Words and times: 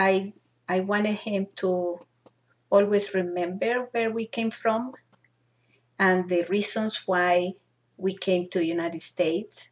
I 0.00 0.32
I 0.66 0.80
wanted 0.80 1.16
him 1.28 1.48
to 1.56 2.00
always 2.70 3.14
remember 3.14 3.88
where 3.92 4.10
we 4.10 4.24
came 4.26 4.50
from 4.50 4.92
and 5.98 6.28
the 6.28 6.46
reasons 6.48 7.02
why 7.06 7.52
we 7.98 8.14
came 8.14 8.48
to 8.48 8.64
United 8.64 9.02
States, 9.02 9.68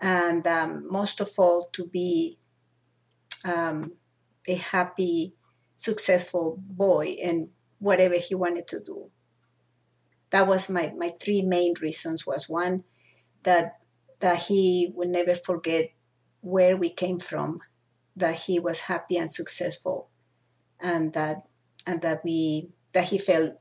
and 0.00 0.46
um, 0.46 0.70
most 0.90 1.20
of 1.20 1.30
all 1.36 1.68
to 1.72 1.86
be 1.86 2.38
um, 3.44 3.92
a 4.46 4.54
happy, 4.54 5.34
successful 5.76 6.56
boy 6.58 7.08
in 7.08 7.50
whatever 7.80 8.14
he 8.14 8.34
wanted 8.34 8.66
to 8.68 8.80
do. 8.80 9.04
That 10.30 10.46
was 10.46 10.70
my, 10.70 10.94
my 10.96 11.10
three 11.20 11.42
main 11.42 11.74
reasons. 11.82 12.26
Was 12.26 12.48
one 12.48 12.84
that 13.42 13.78
that 14.20 14.38
he 14.42 14.90
would 14.94 15.08
never 15.08 15.34
forget 15.34 15.90
where 16.40 16.76
we 16.78 16.88
came 16.88 17.18
from, 17.18 17.60
that 18.18 18.34
he 18.34 18.58
was 18.58 18.80
happy 18.80 19.16
and 19.16 19.30
successful, 19.30 20.08
and 20.80 21.12
that 21.12 21.42
and 21.86 22.00
that 22.02 22.22
we 22.24 22.68
that 22.92 23.04
he 23.04 23.18
felt 23.18 23.54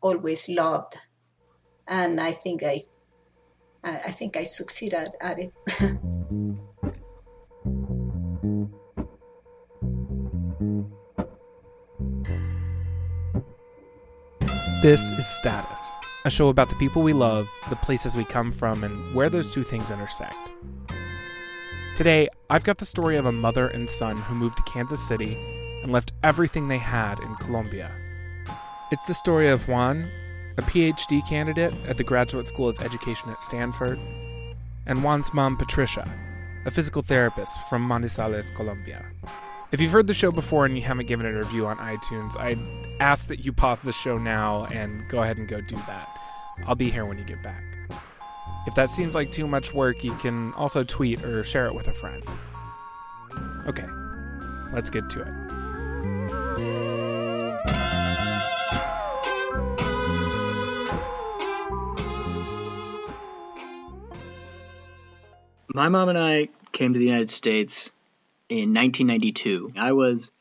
always 0.00 0.48
loved. 0.48 0.96
And 1.86 2.20
I 2.20 2.32
think 2.32 2.62
I 2.62 2.82
I 3.82 4.10
think 4.10 4.36
I 4.36 4.44
succeeded 4.44 5.08
at 5.20 5.38
it. 5.38 5.52
This 14.80 15.10
is 15.10 15.26
Status, 15.26 15.96
a 16.24 16.30
show 16.30 16.50
about 16.50 16.68
the 16.68 16.76
people 16.76 17.02
we 17.02 17.12
love, 17.12 17.48
the 17.68 17.74
places 17.74 18.16
we 18.16 18.22
come 18.22 18.52
from, 18.52 18.84
and 18.84 19.12
where 19.12 19.28
those 19.28 19.52
two 19.52 19.64
things 19.64 19.90
intersect. 19.90 20.36
Today, 21.98 22.28
I've 22.48 22.62
got 22.62 22.78
the 22.78 22.84
story 22.84 23.16
of 23.16 23.26
a 23.26 23.32
mother 23.32 23.66
and 23.66 23.90
son 23.90 24.18
who 24.18 24.36
moved 24.36 24.56
to 24.58 24.62
Kansas 24.62 25.04
City 25.04 25.36
and 25.82 25.90
left 25.90 26.12
everything 26.22 26.68
they 26.68 26.78
had 26.78 27.18
in 27.18 27.34
Colombia. 27.34 27.90
It's 28.92 29.08
the 29.08 29.14
story 29.14 29.48
of 29.48 29.66
Juan, 29.66 30.08
a 30.56 30.62
PhD 30.62 31.28
candidate 31.28 31.74
at 31.88 31.96
the 31.96 32.04
Graduate 32.04 32.46
School 32.46 32.68
of 32.68 32.80
Education 32.80 33.30
at 33.30 33.42
Stanford, 33.42 33.98
and 34.86 35.02
Juan's 35.02 35.34
mom, 35.34 35.56
Patricia, 35.56 36.08
a 36.66 36.70
physical 36.70 37.02
therapist 37.02 37.66
from 37.66 37.88
Manizales, 37.88 38.54
Colombia. 38.54 39.04
If 39.72 39.80
you've 39.80 39.90
heard 39.90 40.06
the 40.06 40.14
show 40.14 40.30
before 40.30 40.66
and 40.66 40.76
you 40.76 40.82
haven't 40.82 41.08
given 41.08 41.26
it 41.26 41.34
a 41.34 41.38
review 41.38 41.66
on 41.66 41.78
iTunes, 41.78 42.38
I'd 42.38 42.60
ask 43.00 43.26
that 43.26 43.44
you 43.44 43.52
pause 43.52 43.80
the 43.80 43.90
show 43.90 44.18
now 44.18 44.66
and 44.66 45.08
go 45.08 45.24
ahead 45.24 45.38
and 45.38 45.48
go 45.48 45.60
do 45.60 45.74
that. 45.88 46.16
I'll 46.64 46.76
be 46.76 46.92
here 46.92 47.06
when 47.06 47.18
you 47.18 47.24
get 47.24 47.42
back. 47.42 47.64
If 48.66 48.74
that 48.74 48.90
seems 48.90 49.14
like 49.14 49.30
too 49.30 49.46
much 49.46 49.72
work, 49.72 50.04
you 50.04 50.14
can 50.16 50.52
also 50.54 50.82
tweet 50.82 51.24
or 51.24 51.42
share 51.44 51.66
it 51.66 51.74
with 51.74 51.88
a 51.88 51.94
friend. 51.94 52.22
Okay, 53.66 53.86
let's 54.72 54.90
get 54.90 55.08
to 55.10 55.22
it. 55.22 55.48
My 65.78 65.88
mom 65.88 66.08
and 66.08 66.18
I 66.18 66.48
came 66.72 66.92
to 66.92 66.98
the 66.98 67.04
United 67.04 67.30
States 67.30 67.94
in 68.48 68.74
1992. 68.74 69.72
I 69.76 69.92
was 69.92 70.32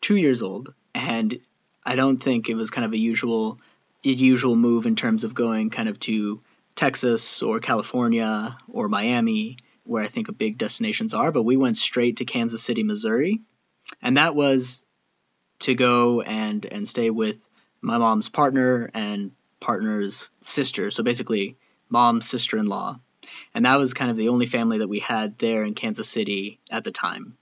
two 0.00 0.14
years 0.14 0.42
old, 0.42 0.72
and 0.94 1.40
I 1.84 1.96
don't 1.96 2.18
think 2.18 2.48
it 2.48 2.54
was 2.54 2.70
kind 2.70 2.84
of 2.84 2.92
a 2.92 2.98
usual 2.98 3.58
usual 4.02 4.54
move 4.54 4.86
in 4.86 4.96
terms 4.96 5.24
of 5.24 5.34
going 5.34 5.70
kind 5.70 5.88
of 5.88 5.98
to 6.00 6.40
Texas 6.74 7.42
or 7.42 7.60
California 7.60 8.56
or 8.68 8.88
Miami, 8.88 9.56
where 9.84 10.02
I 10.02 10.08
think 10.08 10.36
big 10.36 10.58
destinations 10.58 11.14
are. 11.14 11.32
But 11.32 11.42
we 11.42 11.56
went 11.56 11.76
straight 11.76 12.18
to 12.18 12.24
Kansas 12.24 12.62
City, 12.62 12.82
Missouri, 12.82 13.40
and 14.02 14.16
that 14.16 14.34
was 14.34 14.84
to 15.60 15.74
go 15.74 16.20
and 16.20 16.64
and 16.64 16.88
stay 16.88 17.10
with 17.10 17.46
my 17.80 17.98
mom's 17.98 18.28
partner 18.28 18.90
and 18.94 19.32
partner's 19.60 20.30
sister. 20.40 20.90
So 20.90 21.02
basically, 21.02 21.56
mom's 21.88 22.28
sister-in-law. 22.28 22.98
And 23.54 23.64
that 23.64 23.78
was 23.78 23.94
kind 23.94 24.10
of 24.10 24.16
the 24.16 24.28
only 24.28 24.46
family 24.46 24.78
that 24.78 24.88
we 24.88 24.98
had 24.98 25.38
there 25.38 25.64
in 25.64 25.74
Kansas 25.74 26.08
City 26.08 26.60
at 26.70 26.84
the 26.84 26.92
time 26.92 27.36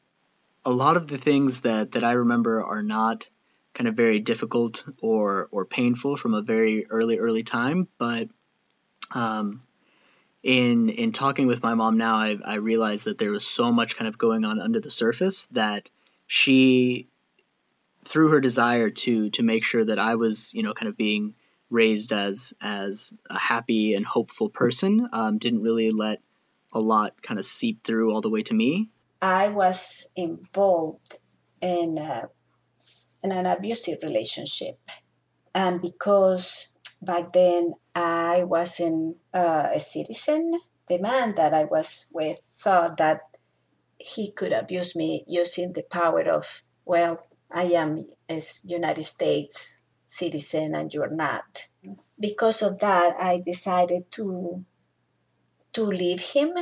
a 0.65 0.71
lot 0.71 0.97
of 0.97 1.06
the 1.06 1.19
things 1.19 1.62
that 1.62 1.93
that 1.93 2.05
I 2.05 2.12
remember 2.12 2.62
are 2.62 2.83
not 2.83 3.29
kind 3.75 3.89
of 3.89 3.95
very 3.95 4.21
difficult 4.21 4.89
or 5.01 5.49
or 5.51 5.65
painful 5.65 6.17
from 6.17 6.35
a 6.35 6.43
very 6.43 6.87
early 6.87 7.19
early 7.19 7.43
time, 7.43 7.89
but 7.99 8.29
um, 9.15 9.62
in 10.43 10.89
in 10.89 11.12
talking 11.12 11.47
with 11.47 11.62
my 11.62 11.75
mom 11.75 11.97
now, 11.97 12.17
I, 12.17 12.39
I 12.45 12.55
realized 12.56 13.06
that 13.06 13.19
there 13.19 13.31
was 13.31 13.47
so 13.47 13.71
much 13.73 13.97
kind 13.97 14.09
of 14.09 14.19
going 14.19 14.45
on 14.45 14.61
under 14.61 14.81
the 14.81 14.91
surface 14.91 15.47
that 15.53 15.91
she, 16.27 17.09
through 18.05 18.31
her 18.31 18.41
desire 18.41 18.91
to 18.91 19.31
to 19.31 19.43
make 19.43 19.65
sure 19.65 19.84
that 19.84 19.99
I 19.99 20.17
was 20.17 20.53
you 20.55 20.62
know 20.62 20.75
kind 20.75 20.89
of 20.89 20.97
being 20.97 21.34
raised 21.71 22.12
as 22.12 22.55
as 22.61 23.15
a 23.31 23.39
happy 23.39 23.95
and 23.95 24.05
hopeful 24.05 24.49
person, 24.49 25.09
um, 25.12 25.39
didn't 25.39 25.62
really 25.62 25.91
let 25.91 26.21
a 26.73 26.81
lot 26.81 27.21
kind 27.23 27.39
of 27.39 27.47
seep 27.47 27.84
through 27.84 28.12
all 28.12 28.21
the 28.21 28.31
way 28.31 28.43
to 28.43 28.55
me. 28.55 28.89
I 29.21 29.50
was 29.50 30.06
involved 30.17 31.17
in, 31.61 31.99
a, 31.99 32.29
in 33.23 33.31
an 33.31 33.47
abusive 33.47 33.99
relationship. 34.03 34.81
And 35.55 35.81
because 35.81 36.73
back 37.00 37.33
then 37.33 37.75
I 37.95 38.45
wasn't 38.45 39.17
uh, 39.35 39.69
a 39.73 39.81
citizen, 39.81 40.61
the 40.89 40.99
man 40.99 41.35
that 41.37 41.55
I 41.55 41.65
was 41.65 42.11
with 42.13 42.39
thought 42.45 42.97
that 42.97 43.21
he 43.99 44.33
could 44.33 44.53
abuse 44.53 44.97
me 44.97 45.25
using 45.27 45.73
the 45.73 45.83
power 45.83 46.23
of, 46.23 46.63
well, 46.85 47.25
I 47.51 47.65
am 47.65 48.09
a 48.29 48.43
United 48.65 49.05
States 49.05 49.81
citizen 50.09 50.75
and 50.75 50.93
you're 50.93 51.11
not. 51.11 51.67
Because 52.19 52.63
of 52.63 52.79
that, 52.81 53.17
I 53.19 53.41
decided 53.45 54.11
to 54.13 54.65
to 55.73 55.83
leave 55.85 56.21
him, 56.21 56.53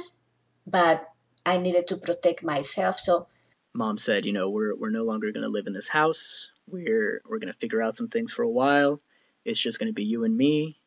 but 0.67 1.05
I 1.45 1.59
needed 1.59 1.89
to 1.89 1.97
protect 1.97 2.45
myself. 2.45 2.99
So 2.99 3.27
mom 3.75 3.99
said, 3.99 4.25
you 4.25 4.33
know, 4.33 4.51
we're 4.51 4.75
we're 4.77 4.91
no 4.91 5.05
longer 5.05 5.33
going 5.33 5.43
to 5.43 5.51
live 5.51 5.67
in 5.67 5.73
this 5.73 5.89
house. 5.89 6.51
We're 6.67 7.21
we're 7.27 7.39
going 7.39 7.53
to 7.53 7.59
figure 7.59 7.83
out 7.83 7.97
some 7.97 8.09
things 8.09 8.33
for 8.33 8.43
a 8.43 8.49
while. 8.49 9.01
It's 9.45 9.63
just 9.63 9.79
going 9.79 9.89
to 9.89 9.95
be 9.95 10.05
you 10.05 10.25
and 10.25 10.37
me. 10.37 10.80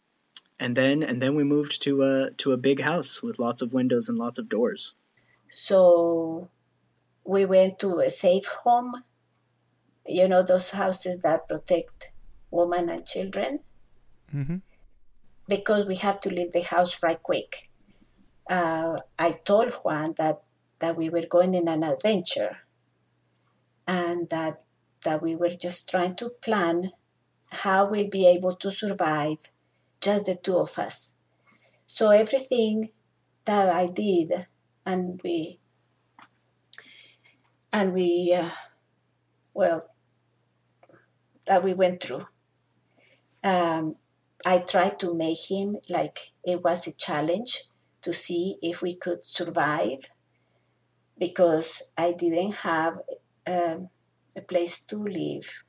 And 0.60 0.76
then 0.76 1.04
and 1.04 1.22
then 1.22 1.36
we 1.36 1.44
moved 1.44 1.82
to 1.84 2.04
a 2.04 2.32
to 2.38 2.52
a 2.52 2.58
big 2.58 2.80
house 2.80 3.22
with 3.22 3.40
lots 3.40 3.62
of 3.62 3.74
windows 3.74 4.10
and 4.10 4.18
lots 4.18 4.40
of 4.40 4.50
doors. 4.50 4.94
So 5.52 6.50
we 7.26 7.46
went 7.46 7.80
to 7.80 8.00
a 8.00 8.10
safe 8.10 8.46
home. 8.46 9.04
You 10.06 10.28
know 10.28 10.44
those 10.44 10.70
houses 10.70 11.22
that 11.22 11.48
protect 11.48 12.12
women 12.52 12.90
and 12.90 13.06
children. 13.06 13.60
Mm-hmm. 14.34 14.58
Because 15.48 15.86
we 15.86 15.96
have 15.96 16.20
to 16.22 16.30
leave 16.30 16.54
the 16.54 16.62
house 16.62 17.04
right 17.04 17.22
quick 17.22 17.70
uh, 18.50 18.98
I 19.18 19.32
told 19.32 19.72
Juan 19.72 20.14
that 20.18 20.42
that 20.80 20.98
we 20.98 21.10
were 21.10 21.26
going 21.30 21.54
in 21.54 21.68
an 21.68 21.84
adventure 21.84 22.58
and 23.88 24.30
that 24.30 24.64
that 25.06 25.22
we 25.22 25.36
were 25.36 25.50
just 25.50 25.90
trying 25.90 26.16
to 26.16 26.30
plan 26.30 26.92
how 27.52 27.90
we'll 27.90 28.10
be 28.10 28.28
able 28.28 28.56
to 28.56 28.72
survive 28.72 29.38
just 30.04 30.26
the 30.26 30.36
two 30.36 30.58
of 30.58 30.78
us. 30.78 31.18
So 31.88 32.10
everything 32.10 32.90
that 33.46 33.70
I 33.70 33.86
did 33.88 34.32
and 34.86 35.20
we 35.24 35.60
and 37.72 37.94
we 37.94 38.34
uh, 38.38 38.50
well 39.54 39.88
that 41.46 41.64
we 41.64 41.74
went 41.74 42.04
through 42.04 42.26
um, 43.44 43.96
I 44.46 44.60
tried 44.60 45.00
to 45.00 45.14
make 45.14 45.50
him 45.50 45.78
like 45.90 46.32
it 46.44 46.64
was 46.64 46.88
a 46.88 46.94
challenge 46.94 47.64
to 48.02 48.14
see 48.14 48.58
if 48.62 48.82
we 48.82 48.96
could 48.96 49.26
survive 49.26 50.10
because 51.18 51.92
I 51.98 52.12
didn't 52.14 52.56
have 52.56 53.00
um, 53.48 53.90
a 54.36 54.42
place 54.42 54.82
to 54.88 54.98
live. 54.98 55.64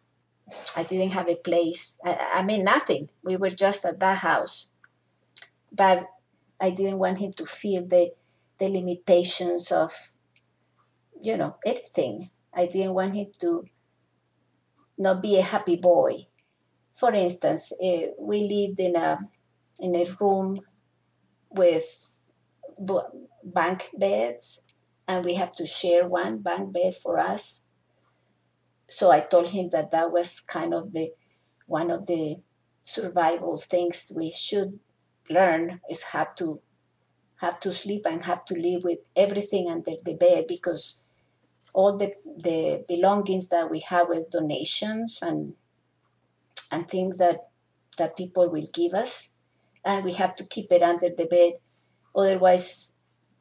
I 0.76 0.82
didn't 0.82 1.12
have 1.12 1.28
a 1.28 1.36
place. 1.36 1.98
I, 2.04 2.30
I 2.34 2.42
mean, 2.42 2.64
nothing. 2.64 3.08
We 3.22 3.36
were 3.36 3.50
just 3.50 3.84
at 3.84 4.00
that 4.00 4.18
house. 4.18 4.70
But 5.72 6.06
I 6.60 6.70
didn't 6.70 6.98
want 6.98 7.18
him 7.18 7.32
to 7.34 7.46
feel 7.46 7.86
the, 7.86 8.12
the 8.58 8.68
limitations 8.68 9.72
of, 9.72 9.92
you 11.20 11.36
know, 11.36 11.56
anything. 11.66 12.30
I 12.54 12.66
didn't 12.66 12.94
want 12.94 13.14
him 13.14 13.26
to 13.40 13.64
not 14.98 15.22
be 15.22 15.38
a 15.38 15.42
happy 15.42 15.76
boy. 15.76 16.26
For 16.92 17.12
instance, 17.12 17.72
uh, 17.72 18.12
we 18.18 18.40
lived 18.48 18.78
in 18.78 18.96
a 18.96 19.18
in 19.80 19.96
a 19.96 20.04
room 20.20 20.56
with 21.50 22.20
bunk 23.44 23.90
beds 23.98 24.62
and 25.08 25.24
we 25.24 25.34
have 25.34 25.52
to 25.52 25.66
share 25.66 26.04
one 26.04 26.38
bunk 26.38 26.72
bed 26.72 26.94
for 26.94 27.18
us 27.18 27.64
so 28.88 29.10
i 29.10 29.20
told 29.20 29.48
him 29.48 29.68
that 29.70 29.90
that 29.90 30.10
was 30.12 30.40
kind 30.40 30.74
of 30.74 30.92
the 30.92 31.10
one 31.66 31.90
of 31.90 32.06
the 32.06 32.36
survival 32.82 33.56
things 33.56 34.12
we 34.16 34.30
should 34.30 34.78
learn 35.30 35.80
is 35.90 36.02
how 36.02 36.24
to 36.36 36.60
have 37.36 37.58
to 37.60 37.72
sleep 37.72 38.06
and 38.06 38.22
have 38.22 38.44
to 38.44 38.54
live 38.54 38.84
with 38.84 39.00
everything 39.16 39.68
under 39.70 39.92
the 40.04 40.14
bed 40.14 40.44
because 40.48 41.00
all 41.72 41.96
the, 41.96 42.12
the 42.38 42.84
belongings 42.86 43.48
that 43.48 43.70
we 43.70 43.80
have 43.80 44.08
with 44.08 44.30
donations 44.30 45.18
and 45.22 45.54
and 46.70 46.88
things 46.88 47.18
that 47.18 47.48
that 47.98 48.16
people 48.16 48.48
will 48.50 48.66
give 48.72 48.94
us 48.94 49.36
and 49.84 50.04
we 50.04 50.12
have 50.12 50.34
to 50.34 50.46
keep 50.46 50.72
it 50.72 50.82
under 50.82 51.08
the 51.10 51.26
bed. 51.26 51.52
Otherwise 52.16 52.94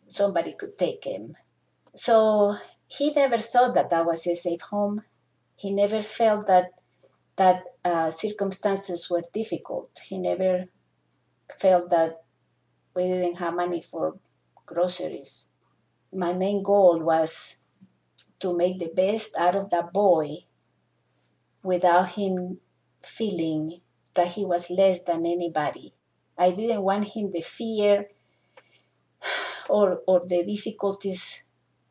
somebody 0.08 0.54
could 0.54 0.78
take 0.78 1.04
him. 1.04 1.36
So 1.96 2.56
he 2.88 3.12
never 3.12 3.38
thought 3.38 3.74
that 3.76 3.90
that 3.90 4.06
was 4.06 4.28
a 4.28 4.36
safe 4.36 4.62
home 4.62 5.02
he 5.64 5.72
never 5.82 6.02
felt 6.02 6.46
that 6.48 6.68
that 7.42 7.64
uh, 7.92 8.10
circumstances 8.10 9.10
were 9.10 9.24
difficult 9.40 9.90
he 10.10 10.18
never 10.30 10.54
felt 11.64 11.90
that 11.90 12.12
we 12.96 13.04
didn't 13.04 13.38
have 13.44 13.56
money 13.64 13.82
for 13.82 14.06
groceries 14.66 15.48
my 16.14 16.34
main 16.34 16.62
goal 16.64 17.00
was 17.12 17.62
to 18.40 18.56
make 18.58 18.80
the 18.80 18.92
best 19.04 19.38
out 19.38 19.56
of 19.56 19.70
that 19.70 19.94
boy 19.94 20.28
without 21.64 22.10
him 22.10 22.60
feeling 23.02 23.82
that 24.14 24.34
he 24.34 24.46
was 24.46 24.70
less 24.70 25.04
than 25.04 25.26
anybody. 25.26 25.94
I 26.38 26.52
didn't 26.52 26.84
want 26.84 27.16
him 27.16 27.32
the 27.32 27.42
fear 27.42 28.08
or, 29.70 30.02
or 30.08 30.22
the 30.28 30.44
difficulties 30.46 31.46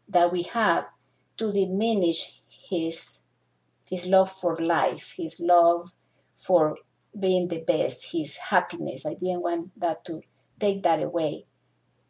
that 0.09 0.31
we 0.31 0.43
have 0.43 0.87
to 1.39 1.53
diminish 1.53 2.43
his 2.49 3.22
his 3.93 4.07
love 4.07 4.33
for 4.33 4.57
life, 4.57 5.13
his 5.19 5.39
love 5.39 5.93
for 6.35 6.79
being 7.21 7.47
the 7.49 7.61
best, 7.61 8.11
his 8.11 8.39
happiness. 8.39 9.05
I 9.05 9.13
didn't 9.13 9.43
want 9.43 9.79
that 9.79 10.03
to 10.07 10.23
take 10.59 10.85
that 10.85 11.03
away. 11.03 11.45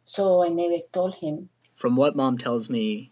So 0.05 0.45
I 0.45 0.47
never 0.47 0.77
told 0.93 1.15
him. 1.15 1.49
From 1.75 1.97
what 1.97 2.15
mom 2.15 2.37
tells 2.37 2.69
me 2.69 3.11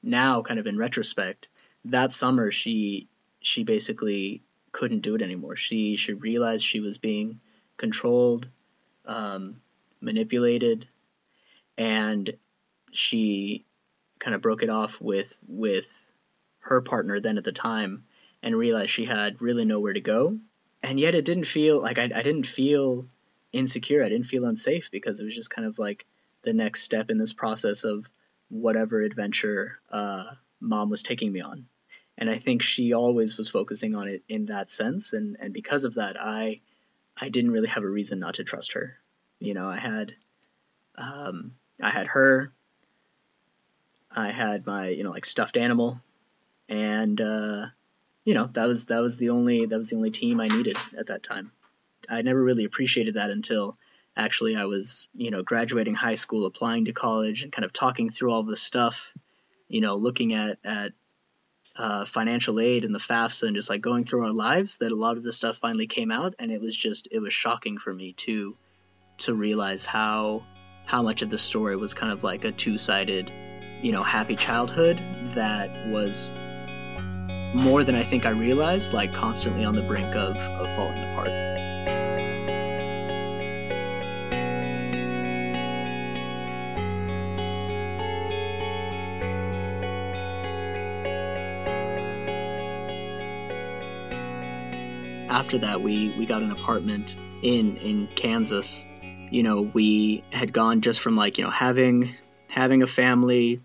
now, 0.00 0.42
kind 0.42 0.60
of 0.60 0.68
in 0.68 0.76
retrospect, 0.76 1.48
that 1.86 2.12
summer 2.12 2.52
she 2.52 3.08
she 3.40 3.64
basically 3.64 4.42
couldn't 4.70 5.00
do 5.00 5.16
it 5.16 5.22
anymore. 5.22 5.56
She 5.56 5.96
she 5.96 6.12
realized 6.12 6.64
she 6.64 6.78
was 6.78 6.98
being 6.98 7.40
controlled, 7.76 8.46
um, 9.06 9.60
manipulated, 10.00 10.86
and 11.76 12.32
she 12.92 13.64
kind 14.20 14.36
of 14.36 14.40
broke 14.40 14.62
it 14.62 14.70
off 14.70 15.00
with 15.00 15.36
with 15.48 16.06
her 16.68 16.80
partner 16.80 17.20
then 17.20 17.38
at 17.38 17.44
the 17.44 17.52
time 17.52 18.04
and 18.42 18.56
realized 18.56 18.90
she 18.90 19.04
had 19.04 19.42
really 19.42 19.64
nowhere 19.64 19.92
to 19.92 20.00
go. 20.00 20.38
And 20.82 20.98
yet 20.98 21.14
it 21.14 21.24
didn't 21.24 21.44
feel 21.44 21.80
like 21.80 21.98
I, 21.98 22.04
I 22.04 22.22
didn't 22.22 22.46
feel 22.46 23.06
insecure. 23.52 24.04
I 24.04 24.08
didn't 24.08 24.26
feel 24.26 24.44
unsafe 24.44 24.90
because 24.90 25.20
it 25.20 25.24
was 25.24 25.34
just 25.34 25.50
kind 25.50 25.66
of 25.66 25.78
like 25.78 26.06
the 26.42 26.52
next 26.52 26.82
step 26.82 27.10
in 27.10 27.18
this 27.18 27.32
process 27.32 27.84
of 27.84 28.08
whatever 28.48 29.02
adventure 29.02 29.72
uh, 29.90 30.24
mom 30.60 30.88
was 30.88 31.02
taking 31.02 31.32
me 31.32 31.40
on 31.40 31.66
and 32.18 32.28
I 32.28 32.36
think 32.36 32.62
she 32.62 32.92
always 32.92 33.38
was 33.38 33.48
focusing 33.48 33.94
on 33.94 34.08
it 34.08 34.24
in 34.28 34.46
that 34.46 34.70
sense, 34.70 35.12
and 35.12 35.36
and 35.40 35.54
because 35.54 35.84
of 35.84 35.94
that, 35.94 36.20
I 36.20 36.58
I 37.18 37.28
didn't 37.28 37.52
really 37.52 37.68
have 37.68 37.84
a 37.84 37.88
reason 37.88 38.18
not 38.18 38.34
to 38.34 38.44
trust 38.44 38.72
her. 38.72 38.98
You 39.38 39.54
know, 39.54 39.68
I 39.68 39.78
had 39.78 40.14
um, 40.96 41.54
I 41.80 41.90
had 41.90 42.08
her, 42.08 42.52
I 44.10 44.32
had 44.32 44.66
my 44.66 44.88
you 44.88 45.04
know 45.04 45.10
like 45.10 45.24
stuffed 45.24 45.56
animal, 45.56 46.02
and 46.68 47.20
uh, 47.20 47.66
you 48.24 48.34
know 48.34 48.46
that 48.46 48.66
was 48.66 48.86
that 48.86 49.00
was 49.00 49.18
the 49.18 49.30
only 49.30 49.66
that 49.66 49.76
was 49.76 49.90
the 49.90 49.96
only 49.96 50.10
team 50.10 50.40
I 50.40 50.48
needed 50.48 50.76
at 50.98 51.08
that 51.08 51.22
time. 51.22 51.52
I 52.08 52.22
never 52.22 52.42
really 52.42 52.64
appreciated 52.64 53.14
that 53.14 53.30
until 53.30 53.76
actually 54.16 54.56
I 54.56 54.64
was 54.64 55.08
you 55.14 55.30
know 55.30 55.42
graduating 55.42 55.94
high 55.94 56.16
school, 56.16 56.46
applying 56.46 56.86
to 56.86 56.92
college, 56.92 57.42
and 57.42 57.52
kind 57.52 57.64
of 57.64 57.72
talking 57.72 58.10
through 58.10 58.32
all 58.32 58.42
this 58.42 58.62
stuff. 58.62 59.12
You 59.68 59.80
know, 59.80 59.96
looking 59.96 60.34
at 60.34 60.58
at 60.64 60.92
uh, 61.78 62.04
financial 62.04 62.58
aid 62.58 62.84
and 62.84 62.94
the 62.94 62.98
FAFSA 62.98 63.44
and 63.44 63.56
just 63.56 63.70
like 63.70 63.80
going 63.80 64.02
through 64.02 64.24
our 64.24 64.32
lives 64.32 64.78
that 64.78 64.90
a 64.90 64.96
lot 64.96 65.16
of 65.16 65.22
this 65.22 65.36
stuff 65.36 65.58
finally 65.58 65.86
came 65.86 66.10
out 66.10 66.34
and 66.40 66.50
it 66.50 66.60
was 66.60 66.74
just 66.76 67.08
it 67.12 67.20
was 67.20 67.32
shocking 67.32 67.78
for 67.78 67.92
me 67.92 68.14
to 68.14 68.52
to 69.18 69.32
realize 69.32 69.86
how 69.86 70.40
how 70.86 71.02
much 71.02 71.22
of 71.22 71.30
the 71.30 71.38
story 71.38 71.76
was 71.76 71.94
kind 71.94 72.12
of 72.12 72.24
like 72.24 72.44
a 72.44 72.50
two-sided 72.50 73.30
you 73.80 73.92
know 73.92 74.02
happy 74.02 74.34
childhood 74.34 74.98
that 75.34 75.88
was 75.88 76.32
more 77.54 77.84
than 77.84 77.94
I 77.94 78.02
think 78.02 78.26
I 78.26 78.30
realized 78.30 78.92
like 78.92 79.12
constantly 79.14 79.64
on 79.64 79.74
the 79.74 79.82
brink 79.82 80.14
of, 80.14 80.36
of 80.36 80.74
falling 80.76 80.98
apart. 80.98 81.48
after 95.48 95.58
that, 95.58 95.80
we 95.80 96.10
we 96.10 96.26
got 96.26 96.42
an 96.42 96.50
apartment 96.50 97.16
in 97.40 97.78
in 97.78 98.06
Kansas. 98.08 98.84
You 99.30 99.42
know, 99.42 99.62
we 99.62 100.22
had 100.30 100.52
gone 100.52 100.82
just 100.82 101.00
from 101.00 101.16
like 101.16 101.38
you 101.38 101.44
know 101.44 101.50
having 101.50 102.10
having 102.48 102.82
a 102.82 102.86
family, 102.86 103.60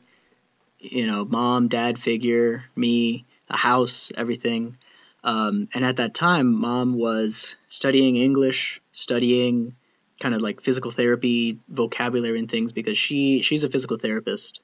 you 0.80 1.08
know, 1.08 1.26
mom, 1.26 1.68
dad 1.68 2.00
figure, 2.00 2.64
me, 2.74 3.26
a 3.54 3.58
house, 3.58 4.12
everything. 4.18 4.76
Um, 5.24 5.70
and 5.74 5.86
at 5.86 5.98
that 5.98 6.14
time, 6.14 6.60
mom 6.60 6.94
was 6.98 7.58
studying 7.70 8.18
English, 8.18 8.82
studying 8.92 9.76
kind 10.20 10.36
of 10.36 10.42
like 10.42 10.62
physical 10.62 10.92
therapy, 10.92 11.60
vocabulary 11.70 12.40
and 12.40 12.50
things 12.50 12.74
because 12.74 12.98
she 12.98 13.42
she's 13.42 13.64
a 13.64 13.70
physical 13.70 13.98
therapist 13.98 14.62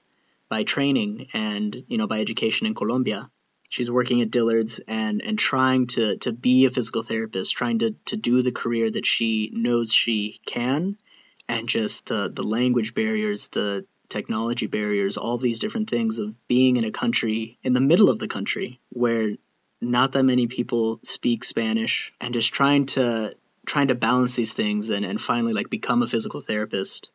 by 0.50 0.64
training 0.64 1.28
and 1.34 1.86
you 1.88 1.98
know 1.98 2.08
by 2.08 2.20
education 2.20 2.68
in 2.68 2.74
Colombia 2.76 3.30
she's 3.70 3.90
working 3.90 4.22
at 4.22 4.32
Dillard's 4.32 4.80
and 4.88 5.22
and 5.22 5.40
trying 5.40 5.88
to 5.88 6.18
to 6.18 6.34
be 6.34 6.66
a 6.66 6.70
physical 6.70 7.04
therapist, 7.04 7.56
trying 7.56 7.80
to 7.80 7.96
to 8.06 8.18
do 8.18 8.42
the 8.42 8.52
career 8.52 8.90
that 8.90 9.06
she 9.06 9.52
knows 9.54 9.94
she 9.94 10.40
can, 10.46 10.98
and 11.48 11.70
just 11.70 12.08
the 12.08 12.30
the 12.30 12.44
language 12.44 12.94
barriers, 12.94 13.48
the 13.50 13.86
technology 14.10 14.68
barriers, 14.68 15.18
all 15.18 15.38
these 15.38 15.60
different 15.60 15.90
things 15.90 16.20
of 16.20 16.36
being 16.48 16.78
in 16.78 16.84
a 16.84 16.92
country 16.92 17.54
in 17.64 17.74
the 17.74 17.82
middle 17.82 18.10
of 18.10 18.20
the 18.20 18.28
country 18.28 18.80
where 18.90 19.32
not 19.82 20.12
that 20.14 20.24
many 20.24 20.48
people 20.48 21.00
speak 21.04 21.44
Spanish 21.44 22.12
and 22.20 22.34
just 22.34 22.54
trying 22.54 22.86
to 22.88 23.36
trying 23.66 23.90
to 23.90 23.96
balance 23.96 24.36
these 24.36 24.54
things 24.54 24.90
and, 24.90 25.06
and 25.06 25.22
finally 25.22 25.54
like 25.54 25.70
become 25.70 26.02
a 26.02 26.08
physical 26.08 26.42
therapist 26.42 27.12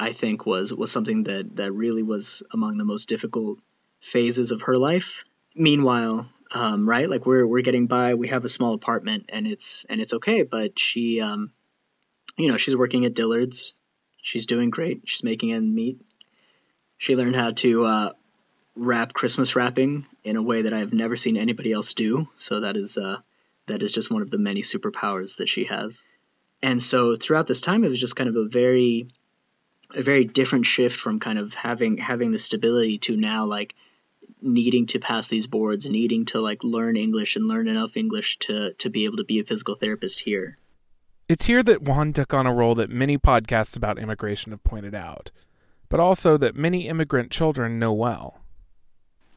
I 0.00 0.12
think 0.12 0.46
was 0.46 0.72
was 0.72 0.92
something 0.92 1.24
that 1.24 1.56
that 1.56 1.72
really 1.72 2.02
was 2.02 2.42
among 2.52 2.78
the 2.78 2.84
most 2.84 3.08
difficult 3.08 3.58
phases 4.00 4.52
of 4.52 4.62
her 4.62 4.76
life. 4.76 5.24
Meanwhile, 5.54 6.28
um, 6.52 6.88
right, 6.88 7.10
like 7.10 7.26
we're 7.26 7.46
we're 7.46 7.62
getting 7.62 7.88
by. 7.88 8.14
We 8.14 8.28
have 8.28 8.44
a 8.44 8.48
small 8.48 8.74
apartment, 8.74 9.26
and 9.30 9.46
it's 9.46 9.84
and 9.88 10.00
it's 10.00 10.14
okay. 10.14 10.44
But 10.44 10.78
she, 10.78 11.20
um, 11.20 11.52
you 12.36 12.48
know, 12.48 12.56
she's 12.56 12.76
working 12.76 13.04
at 13.06 13.14
Dillard's. 13.14 13.74
She's 14.20 14.46
doing 14.46 14.70
great. 14.70 15.02
She's 15.04 15.24
making 15.24 15.52
ends 15.52 15.70
meet. 15.70 16.00
She 16.98 17.16
learned 17.16 17.36
how 17.36 17.52
to 17.52 17.84
uh, 17.84 18.12
wrap 18.74 19.12
Christmas 19.12 19.56
wrapping 19.56 20.06
in 20.24 20.36
a 20.36 20.42
way 20.42 20.62
that 20.62 20.72
I've 20.72 20.92
never 20.92 21.16
seen 21.16 21.36
anybody 21.36 21.72
else 21.72 21.94
do. 21.94 22.28
So 22.34 22.60
that 22.60 22.76
is 22.76 22.98
uh, 22.98 23.18
that 23.66 23.82
is 23.82 23.92
just 23.92 24.10
one 24.10 24.22
of 24.22 24.30
the 24.30 24.38
many 24.38 24.62
superpowers 24.62 25.38
that 25.38 25.48
she 25.48 25.64
has. 25.64 26.02
And 26.62 26.82
so 26.82 27.14
throughout 27.14 27.46
this 27.46 27.60
time, 27.60 27.84
it 27.84 27.88
was 27.88 28.00
just 28.00 28.16
kind 28.16 28.28
of 28.28 28.36
a 28.36 28.48
very 28.48 29.06
a 29.94 30.02
very 30.02 30.24
different 30.24 30.66
shift 30.66 30.98
from 30.98 31.20
kind 31.20 31.38
of 31.38 31.54
having 31.54 31.98
having 31.98 32.30
the 32.30 32.38
stability 32.38 32.98
to 32.98 33.16
now 33.16 33.46
like 33.46 33.74
needing 34.42 34.86
to 34.86 34.98
pass 34.98 35.28
these 35.28 35.46
boards, 35.46 35.86
needing 35.86 36.26
to 36.26 36.40
like 36.40 36.62
learn 36.62 36.96
English 36.96 37.36
and 37.36 37.46
learn 37.46 37.68
enough 37.68 37.96
English 37.96 38.38
to 38.38 38.72
to 38.74 38.90
be 38.90 39.04
able 39.04 39.18
to 39.18 39.24
be 39.24 39.40
a 39.40 39.44
physical 39.44 39.74
therapist 39.74 40.20
here. 40.20 40.58
It's 41.28 41.44
here 41.44 41.62
that 41.62 41.82
Juan 41.82 42.14
took 42.14 42.32
on 42.32 42.46
a 42.46 42.54
role 42.54 42.74
that 42.76 42.88
many 42.88 43.18
podcasts 43.18 43.76
about 43.76 43.98
immigration 43.98 44.50
have 44.52 44.64
pointed 44.64 44.94
out, 44.94 45.30
but 45.90 46.00
also 46.00 46.38
that 46.38 46.56
many 46.56 46.88
immigrant 46.88 47.30
children 47.30 47.78
know 47.78 47.92
well. 47.92 48.40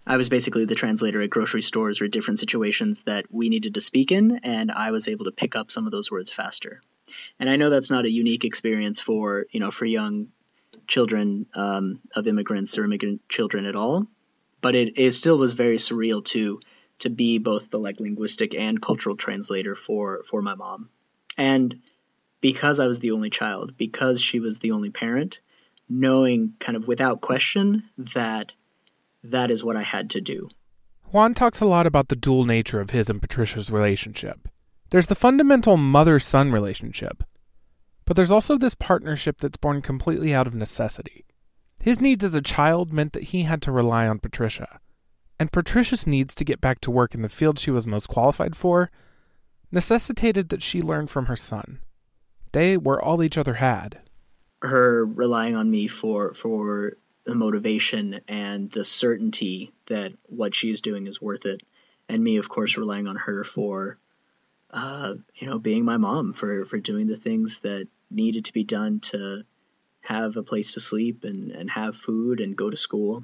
I 0.08 0.16
was 0.16 0.30
basically 0.30 0.64
the 0.64 0.74
translator 0.74 1.22
at 1.22 1.30
grocery 1.30 1.62
stores 1.62 2.02
or 2.02 2.08
different 2.08 2.40
situations 2.40 3.04
that 3.04 3.26
we 3.30 3.50
needed 3.50 3.74
to 3.74 3.82
speak 3.82 4.14
in, 4.14 4.40
and 4.44 4.72
I 4.72 4.92
was 4.92 5.10
able 5.10 5.26
to 5.26 5.34
pick 5.34 5.58
up 5.58 5.70
some 5.70 5.86
of 5.86 5.92
those 5.92 6.10
words 6.10 6.32
faster. 6.32 6.82
And 7.42 7.50
I 7.50 7.58
know 7.58 7.70
that's 7.70 7.92
not 7.92 8.06
a 8.06 8.12
unique 8.12 8.46
experience 8.46 9.02
for 9.02 9.46
you 9.52 9.60
know 9.60 9.70
for 9.70 9.86
young 9.86 10.30
children 10.88 11.46
um, 11.54 12.00
of 12.16 12.26
immigrants 12.26 12.78
or 12.78 12.86
immigrant 12.86 13.28
children 13.28 13.66
at 13.66 13.76
all, 13.76 14.08
but 14.62 14.76
it, 14.76 14.94
it 14.96 15.12
still 15.12 15.38
was 15.38 15.52
very 15.52 15.76
surreal 15.76 16.24
to 16.26 16.62
to 17.00 17.10
be 17.10 17.38
both 17.38 17.70
the 17.70 17.80
like 17.80 18.00
linguistic 18.00 18.56
and 18.56 18.82
cultural 18.82 19.18
translator 19.18 19.76
for 19.76 20.24
for 20.24 20.42
my 20.42 20.56
mom 20.56 20.90
and 21.42 21.82
because 22.40 22.80
i 22.80 22.88
was 22.88 23.00
the 23.00 23.12
only 23.12 23.30
child 23.30 23.76
because 23.78 24.22
she 24.22 24.40
was 24.40 24.60
the 24.60 24.72
only 24.72 24.92
parent 24.92 25.42
knowing 25.90 26.54
kind 26.60 26.76
of 26.76 26.88
without 26.88 27.20
question 27.20 27.82
that 27.98 28.54
that 29.24 29.52
is 29.52 29.64
what 29.64 29.76
i 29.76 29.82
had 29.82 30.12
to 30.12 30.22
do 30.22 30.48
juan 31.06 31.34
talks 31.34 31.62
a 31.62 31.66
lot 31.66 31.88
about 31.88 32.08
the 32.10 32.16
dual 32.16 32.46
nature 32.46 32.80
of 32.80 32.92
his 32.92 33.10
and 33.10 33.22
patricia's 33.22 33.72
relationship 33.72 34.48
there's 34.92 35.08
the 35.08 35.16
fundamental 35.16 35.78
mother 35.78 36.20
son 36.20 36.52
relationship 36.52 37.24
but 38.06 38.16
there's 38.16 38.32
also 38.32 38.58
this 38.58 38.76
partnership 38.76 39.38
that's 39.40 39.58
born 39.58 39.82
completely 39.82 40.34
out 40.34 40.48
of 40.48 40.56
necessity 40.56 41.24
His 41.82 42.02
needs 42.02 42.24
as 42.24 42.36
a 42.36 42.42
child 42.42 42.94
meant 42.94 43.14
that 43.14 43.32
he 43.32 43.44
had 43.44 43.62
to 43.64 43.72
rely 43.72 44.08
on 44.08 44.20
Patricia. 44.20 44.80
And 45.40 45.52
Patricia's 45.52 46.06
needs 46.06 46.36
to 46.36 46.46
get 46.46 46.62
back 46.62 46.80
to 46.82 46.92
work 46.92 47.16
in 47.16 47.24
the 47.24 47.30
field 47.30 47.58
she 47.58 47.72
was 47.72 47.88
most 47.88 48.08
qualified 48.08 48.56
for 48.56 48.92
necessitated 49.72 50.50
that 50.50 50.64
she 50.64 50.82
learn 50.82 51.08
from 51.08 51.26
her 51.26 51.36
son. 51.36 51.80
They 52.52 52.78
were 52.78 53.02
all 53.02 53.24
each 53.24 53.38
other 53.38 53.56
had. 53.56 54.00
Her 54.62 55.06
relying 55.06 55.56
on 55.56 55.70
me 55.70 55.88
for 55.88 56.34
for 56.34 56.98
the 57.24 57.36
motivation 57.36 58.22
and 58.28 58.70
the 58.70 58.84
certainty 58.84 59.72
that 59.88 60.14
what 60.28 60.56
she 60.56 60.70
is 60.70 60.82
doing 60.82 61.08
is 61.08 61.22
worth 61.22 61.46
it, 61.46 61.62
and 62.10 62.24
me, 62.24 62.38
of 62.38 62.50
course, 62.50 62.78
relying 62.78 63.08
on 63.08 63.16
her 63.16 63.44
for, 63.44 63.98
uh, 64.72 65.16
you 65.36 65.48
know, 65.48 65.60
being 65.60 65.86
my 65.86 65.98
mom 65.98 66.34
for 66.34 66.66
for 66.66 66.80
doing 66.80 67.08
the 67.08 67.16
things 67.16 67.62
that 67.62 67.88
needed 68.10 68.46
to 68.46 68.54
be 68.54 68.64
done 68.64 69.00
to 69.00 69.44
have 70.02 70.36
a 70.36 70.44
place 70.44 70.74
to 70.74 70.80
sleep 70.80 71.24
and 71.24 71.52
and 71.52 71.70
have 71.70 71.96
food 71.96 72.40
and 72.40 72.58
go 72.58 72.70
to 72.70 72.78
school. 72.78 73.24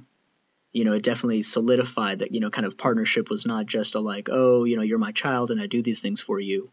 You 0.77 0.85
know, 0.85 0.93
it 0.93 1.03
definitely 1.03 1.41
solidified 1.41 2.19
that 2.19 2.31
you 2.31 2.39
know, 2.39 2.51
kind 2.51 2.67
of 2.67 2.77
partnership 2.77 3.29
was 3.29 3.45
not 3.45 3.65
just 3.65 3.95
a 3.95 3.99
like, 3.99 4.29
oh, 4.31 4.63
you 4.63 4.75
know, 4.77 4.83
you're 4.83 4.99
my 4.99 5.11
child 5.11 5.51
and 5.51 5.59
I 5.59 5.67
do 5.67 5.81
these 5.81 6.01
things 6.01 6.21
for 6.21 6.39
you. 6.39 6.67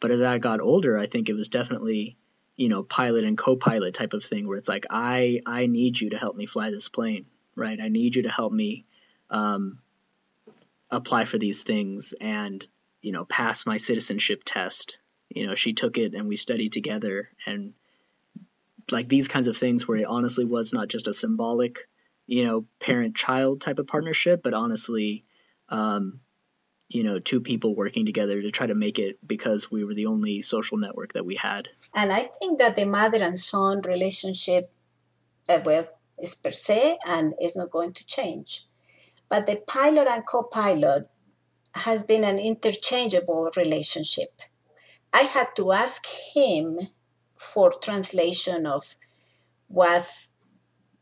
But 0.00 0.10
as 0.10 0.22
I 0.22 0.38
got 0.38 0.60
older, 0.60 0.98
I 0.98 1.06
think 1.06 1.28
it 1.28 1.34
was 1.34 1.50
definitely 1.50 2.16
you 2.60 2.68
know 2.68 2.82
pilot 2.82 3.24
and 3.24 3.38
co-pilot 3.38 3.94
type 3.94 4.12
of 4.12 4.22
thing 4.22 4.46
where 4.46 4.58
it's 4.58 4.68
like 4.68 4.84
i 4.90 5.40
i 5.46 5.64
need 5.64 5.98
you 5.98 6.10
to 6.10 6.18
help 6.18 6.36
me 6.36 6.44
fly 6.44 6.70
this 6.70 6.90
plane 6.90 7.24
right 7.56 7.80
i 7.80 7.88
need 7.88 8.14
you 8.14 8.24
to 8.24 8.28
help 8.28 8.52
me 8.52 8.84
um, 9.30 9.78
apply 10.90 11.24
for 11.24 11.38
these 11.38 11.62
things 11.62 12.12
and 12.20 12.66
you 13.00 13.12
know 13.12 13.24
pass 13.24 13.64
my 13.64 13.78
citizenship 13.78 14.42
test 14.44 14.98
you 15.30 15.46
know 15.46 15.54
she 15.54 15.72
took 15.72 15.96
it 15.96 16.12
and 16.14 16.28
we 16.28 16.36
studied 16.36 16.72
together 16.72 17.30
and 17.46 17.72
like 18.90 19.08
these 19.08 19.28
kinds 19.28 19.48
of 19.48 19.56
things 19.56 19.88
where 19.88 19.98
it 19.98 20.06
honestly 20.06 20.44
was 20.44 20.74
not 20.74 20.88
just 20.88 21.08
a 21.08 21.14
symbolic 21.14 21.86
you 22.30 22.44
know 22.44 22.66
parent 22.78 23.14
child 23.16 23.60
type 23.60 23.78
of 23.78 23.86
partnership 23.86 24.42
but 24.42 24.54
honestly 24.54 25.22
um, 25.68 26.20
you 26.90 27.04
know, 27.04 27.20
two 27.20 27.40
people 27.40 27.76
working 27.76 28.04
together 28.04 28.42
to 28.42 28.50
try 28.50 28.66
to 28.66 28.74
make 28.74 28.98
it 28.98 29.16
because 29.24 29.70
we 29.70 29.84
were 29.84 29.94
the 29.94 30.06
only 30.06 30.42
social 30.42 30.76
network 30.76 31.12
that 31.12 31.24
we 31.24 31.36
had. 31.36 31.68
And 31.94 32.12
I 32.12 32.22
think 32.22 32.58
that 32.58 32.74
the 32.74 32.84
mother 32.84 33.22
and 33.22 33.38
son 33.38 33.80
relationship, 33.82 34.72
uh, 35.48 35.60
well, 35.64 35.86
is 36.20 36.34
per 36.34 36.50
se 36.50 36.98
and 37.06 37.34
is 37.40 37.54
not 37.54 37.70
going 37.70 37.92
to 37.92 38.06
change. 38.06 38.66
But 39.28 39.46
the 39.46 39.62
pilot 39.68 40.08
and 40.08 40.26
co 40.26 40.42
pilot 40.42 41.08
has 41.74 42.02
been 42.02 42.24
an 42.24 42.40
interchangeable 42.40 43.48
relationship. 43.56 44.42
I 45.12 45.22
had 45.22 45.54
to 45.56 45.70
ask 45.70 46.04
him 46.34 46.80
for 47.36 47.70
translation 47.70 48.66
of 48.66 48.96
what 49.68 50.10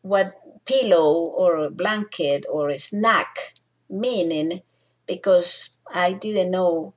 what 0.03 0.35
pillow 0.65 1.13
or 1.15 1.71
blanket 1.71 2.45
or 2.51 2.69
a 2.69 2.79
snack 2.79 3.55
meaning 3.89 4.61
because 5.07 5.77
I 5.93 6.13
didn't 6.13 6.51
know 6.51 6.95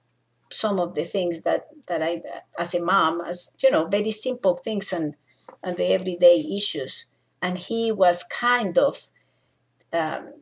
some 0.50 0.80
of 0.80 0.96
the 0.96 1.06
things 1.06 1.42
that 1.42 1.68
that 1.88 2.02
I, 2.04 2.22
as 2.58 2.76
a 2.76 2.82
mom, 2.82 3.22
as 3.22 3.56
you 3.64 3.72
know, 3.72 3.88
very 3.88 4.12
simple 4.12 4.58
things 4.58 4.94
and 4.94 5.16
and 5.64 5.78
the 5.78 5.86
everyday 5.86 6.40
issues. 6.56 7.06
And 7.42 7.58
he 7.58 7.92
was 7.92 8.24
kind 8.24 8.78
of 8.78 9.10
um, 9.94 10.34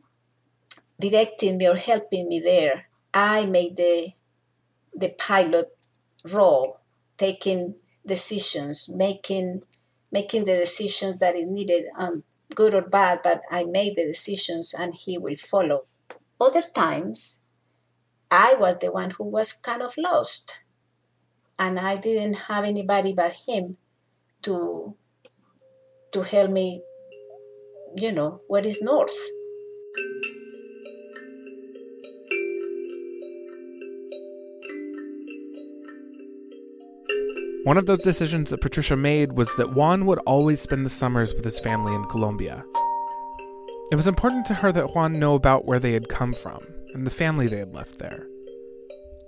directing 1.00 1.58
me 1.58 1.68
or 1.68 1.76
helping 1.76 2.28
me 2.28 2.40
there. 2.40 2.86
I 3.14 3.46
made 3.46 3.76
the 3.76 4.12
the 4.94 5.10
pilot 5.10 5.76
role, 6.24 6.80
taking 7.16 7.76
decisions, 8.04 8.88
making 8.88 9.62
making 10.12 10.44
the 10.44 10.56
decisions 10.56 11.18
that 11.18 11.36
it 11.36 11.46
needed, 11.46 11.84
um, 11.96 12.24
good 12.60 12.74
or 12.74 12.82
bad. 12.82 13.20
But 13.22 13.40
I 13.50 13.64
made 13.64 13.96
the 13.96 14.04
decisions, 14.04 14.74
and 14.76 14.94
he 14.94 15.16
will 15.16 15.36
follow. 15.36 15.86
Other 16.38 16.62
times, 16.74 17.42
I 18.30 18.54
was 18.54 18.78
the 18.78 18.92
one 18.92 19.10
who 19.12 19.24
was 19.24 19.54
kind 19.54 19.82
of 19.82 19.94
lost. 19.96 20.58
And 21.58 21.78
I 21.78 21.96
didn't 21.96 22.36
have 22.48 22.64
anybody 22.64 23.12
but 23.14 23.34
him 23.48 23.76
to 24.42 24.94
to 26.12 26.22
help 26.22 26.50
me, 26.50 26.82
you 27.96 28.12
know, 28.12 28.40
what 28.48 28.66
is 28.66 28.82
north. 28.82 29.18
One 37.64 37.76
of 37.76 37.84
those 37.84 38.02
decisions 38.02 38.48
that 38.48 38.62
Patricia 38.62 38.96
made 38.96 39.32
was 39.32 39.54
that 39.56 39.74
Juan 39.74 40.06
would 40.06 40.18
always 40.20 40.62
spend 40.62 40.82
the 40.82 40.88
summers 40.88 41.34
with 41.34 41.44
his 41.44 41.60
family 41.60 41.94
in 41.94 42.06
Colombia. 42.06 42.64
It 43.92 43.96
was 43.96 44.08
important 44.08 44.46
to 44.46 44.54
her 44.54 44.72
that 44.72 44.94
Juan 44.94 45.18
know 45.18 45.34
about 45.34 45.66
where 45.66 45.78
they 45.78 45.92
had 45.92 46.08
come 46.08 46.32
from 46.32 46.58
and 46.94 47.06
the 47.06 47.10
family 47.10 47.48
they 47.48 47.58
had 47.58 47.74
left 47.74 47.98
there. 47.98 48.26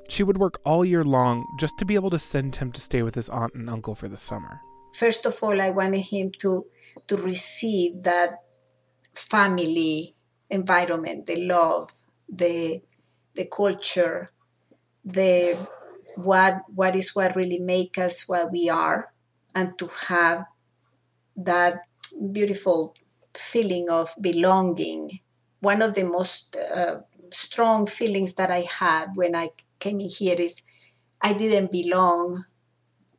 She 0.09 0.23
would 0.23 0.39
work 0.39 0.59
all 0.65 0.83
year 0.83 1.05
long 1.05 1.45
just 1.61 1.77
to 1.79 1.85
be 1.85 1.95
able 1.95 2.09
to 2.09 2.19
send 2.19 2.57
him 2.57 2.73
to 2.73 2.81
stay 2.81 3.03
with 3.03 3.15
his 3.15 3.29
aunt 3.29 3.53
and 3.53 3.69
uncle 3.69 3.95
for 3.95 4.09
the 4.09 4.17
summer. 4.17 4.61
First 4.95 5.27
of 5.27 5.39
all, 5.43 5.61
I 5.61 5.69
wanted 5.69 6.01
him 6.01 6.31
to 6.39 6.65
to 7.09 7.17
receive 7.19 8.03
that 8.05 8.45
family 9.15 10.15
environment, 10.49 11.27
the 11.27 11.37
love, 11.45 11.91
the 12.31 12.81
the 13.35 13.45
culture, 13.45 14.27
the 15.05 15.69
what 16.17 16.63
what 16.75 16.97
is 16.97 17.15
what 17.15 17.37
really 17.37 17.59
make 17.59 17.99
us 17.99 18.29
what 18.29 18.51
we 18.51 18.69
are, 18.69 19.13
and 19.55 19.79
to 19.79 19.89
have 20.09 20.45
that 21.37 21.83
beautiful 22.33 22.95
feeling 23.35 23.89
of 23.89 24.15
belonging. 24.21 25.11
One 25.61 25.81
of 25.81 25.95
the 25.95 26.05
most 26.05 26.57
uh, 26.57 27.01
strong 27.31 27.87
feelings 27.87 28.35
that 28.35 28.51
I 28.51 28.61
had 28.61 29.13
when 29.15 29.35
I 29.35 29.51
came 29.79 30.01
in 30.01 30.09
here 30.09 30.37
is 30.39 30.63
I 31.21 31.33
didn't 31.33 31.71
belong 31.71 32.45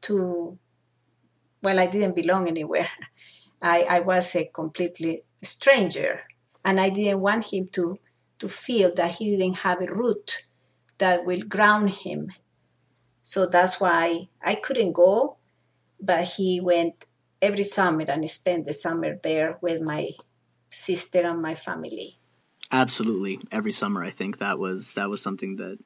to, 0.02 0.58
well, 1.62 1.80
I 1.80 1.88
didn't 1.88 2.16
belong 2.16 2.48
anywhere. 2.48 2.90
I, 3.62 3.86
I 3.90 4.00
was 4.02 4.36
a 4.36 4.46
completely 4.54 5.24
stranger, 5.42 6.22
and 6.66 6.82
I 6.82 6.90
didn't 6.90 7.22
want 7.22 7.54
him 7.54 7.68
to, 7.74 7.98
to 8.40 8.50
feel 8.50 8.94
that 8.96 9.12
he 9.12 9.38
didn't 9.38 9.60
have 9.60 9.82
a 9.82 9.94
root 9.94 10.44
that 10.98 11.26
will 11.26 11.42
ground 11.44 11.90
him. 11.90 12.32
So 13.24 13.46
that's 13.46 13.80
why 13.80 14.28
I 14.44 14.56
couldn't 14.56 14.92
go, 14.92 15.38
but 16.00 16.26
he 16.26 16.60
went 16.60 17.06
every 17.42 17.64
summer 17.64 18.04
and 18.08 18.30
spent 18.30 18.66
the 18.66 18.74
summer 18.74 19.18
there 19.24 19.58
with 19.62 19.82
my 19.82 20.10
sister 20.70 21.20
and 21.24 21.42
my 21.42 21.56
family. 21.56 22.18
Absolutely, 22.70 23.40
every 23.52 23.72
summer 23.72 24.04
I 24.04 24.10
think 24.10 24.40
that 24.40 24.60
was 24.60 24.94
that 24.94 25.10
was 25.10 25.22
something 25.22 25.56
that 25.58 25.80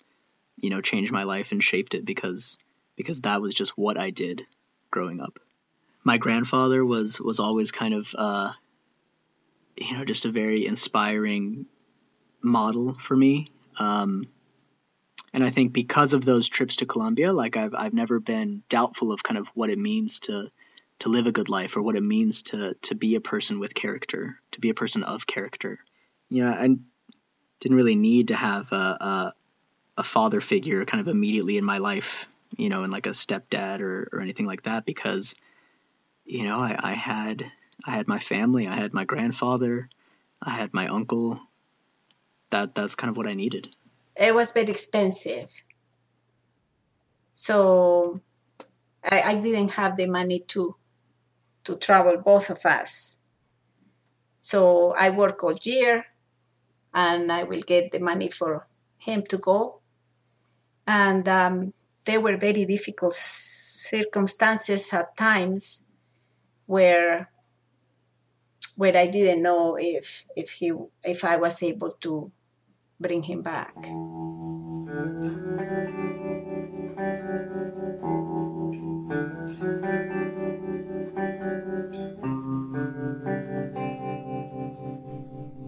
you 0.59 0.71
know 0.71 0.81
changed 0.81 1.11
my 1.11 1.23
life 1.23 1.51
and 1.51 1.63
shaped 1.63 1.93
it 1.93 2.05
because 2.05 2.57
because 2.95 3.21
that 3.21 3.39
was 3.39 3.53
just 3.53 3.77
what 3.77 4.01
I 4.01 4.09
did 4.09 4.43
growing 4.89 5.21
up. 5.21 5.39
My 6.03 6.17
grandfather 6.17 6.83
was 6.83 7.21
was 7.21 7.39
always 7.39 7.71
kind 7.71 7.93
of 7.93 8.15
uh, 8.17 8.51
you 9.75 9.95
know 9.95 10.05
just 10.05 10.25
a 10.25 10.31
very 10.31 10.65
inspiring 10.65 11.67
model 12.41 12.95
for 12.95 13.15
me. 13.15 13.49
Um, 13.77 14.23
and 15.37 15.45
I 15.45 15.51
think 15.51 15.71
because 15.71 16.13
of 16.13 16.25
those 16.25 16.49
trips 16.49 16.77
to 16.77 16.85
Colombia, 16.85 17.31
like 17.31 17.57
I've 17.57 17.75
I've 17.75 17.93
never 17.93 18.19
been 18.19 18.63
doubtful 18.69 19.11
of 19.11 19.23
kind 19.23 19.37
of 19.37 19.47
what 19.49 19.69
it 19.69 19.77
means 19.77 20.21
to 20.21 20.47
to 20.99 21.09
live 21.09 21.27
a 21.27 21.31
good 21.31 21.49
life 21.49 21.77
or 21.77 21.81
what 21.83 21.95
it 21.95 22.03
means 22.03 22.41
to 22.43 22.73
to 22.83 22.95
be 22.95 23.15
a 23.15 23.21
person 23.21 23.59
with 23.59 23.73
character, 23.73 24.39
to 24.51 24.59
be 24.59 24.69
a 24.69 24.73
person 24.73 25.03
of 25.03 25.27
character 25.27 25.77
you 26.29 26.43
know, 26.43 26.51
I 26.51 26.75
didn't 27.59 27.77
really 27.77 27.95
need 27.95 28.29
to 28.29 28.35
have 28.35 28.71
a, 28.71 28.75
a, 28.75 29.33
a 29.97 30.03
father 30.03 30.41
figure 30.41 30.85
kind 30.85 31.01
of 31.01 31.13
immediately 31.13 31.57
in 31.57 31.65
my 31.65 31.77
life, 31.77 32.27
you 32.57 32.69
know, 32.69 32.83
and 32.83 32.91
like 32.91 33.07
a 33.07 33.11
stepdad 33.11 33.81
or, 33.81 34.09
or 34.11 34.21
anything 34.21 34.45
like 34.45 34.63
that 34.63 34.85
because, 34.85 35.35
you 36.25 36.43
know, 36.43 36.59
I, 36.59 36.75
I 36.77 36.93
had 36.93 37.45
I 37.85 37.91
had 37.91 38.07
my 38.07 38.19
family, 38.19 38.67
I 38.67 38.75
had 38.75 38.93
my 38.93 39.05
grandfather, 39.05 39.85
I 40.41 40.51
had 40.51 40.73
my 40.73 40.87
uncle. 40.87 41.39
That 42.49 42.75
that's 42.75 42.95
kind 42.95 43.11
of 43.11 43.17
what 43.17 43.27
I 43.27 43.33
needed. 43.33 43.67
It 44.19 44.33
was 44.33 44.51
very 44.51 44.69
expensive. 44.69 45.51
So 47.33 48.21
I, 49.03 49.21
I 49.21 49.35
didn't 49.35 49.71
have 49.71 49.95
the 49.95 50.07
money 50.07 50.39
to 50.49 50.75
to 51.65 51.75
travel 51.75 52.17
both 52.17 52.49
of 52.49 52.65
us. 52.65 53.17
So 54.41 54.93
I 54.97 55.09
work 55.09 55.43
all 55.43 55.57
year 55.61 56.05
and 56.93 57.31
I 57.31 57.43
will 57.43 57.59
get 57.59 57.91
the 57.91 57.99
money 57.99 58.29
for 58.29 58.67
him 58.97 59.23
to 59.23 59.37
go. 59.37 59.81
And 60.87 61.27
um, 61.27 61.73
there 62.05 62.21
were 62.21 62.37
very 62.37 62.65
difficult 62.65 63.13
circumstances 63.13 64.93
at 64.93 65.15
times 65.17 65.85
where 66.65 67.29
where 68.77 68.95
I 68.95 69.05
didn't 69.07 69.43
know 69.43 69.75
if 69.79 70.25
if 70.35 70.51
he 70.51 70.71
if 71.03 71.25
I 71.25 71.35
was 71.37 71.61
able 71.61 71.91
to 72.01 72.31
bring 72.99 73.23
him 73.23 73.41
back. 73.41 73.75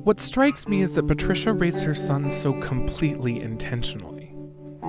What 0.03 0.19
strikes 0.19 0.67
me 0.67 0.81
is 0.81 0.93
that 0.95 1.07
Patricia 1.07 1.53
raised 1.53 1.83
her 1.83 1.93
son 1.93 2.31
so 2.31 2.53
completely 2.53 3.41
intentionally. 3.41 4.33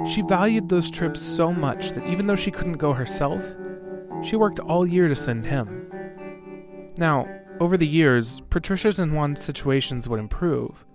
She 0.07 0.23
valued 0.23 0.69
those 0.69 0.91
trips 0.91 1.21
so 1.21 1.53
much 1.53 1.91
that 1.91 2.07
even 2.07 2.27
though 2.27 2.37
she 2.37 2.51
couldn't 2.51 2.79
go 2.79 2.95
herself, 2.95 3.45
she 4.23 4.37
worked 4.37 4.61
all 4.61 4.87
year 4.87 5.09
to 5.09 5.15
send 5.15 5.45
him. 5.45 5.91
Now, 6.97 7.27
over 7.61 7.77
the 7.77 7.87
years, 7.87 8.41
Patricia's 8.49 8.99
and 8.99 9.13
Juan's 9.13 9.43
situations 9.43 10.09
would 10.09 10.21
improve, 10.21 10.87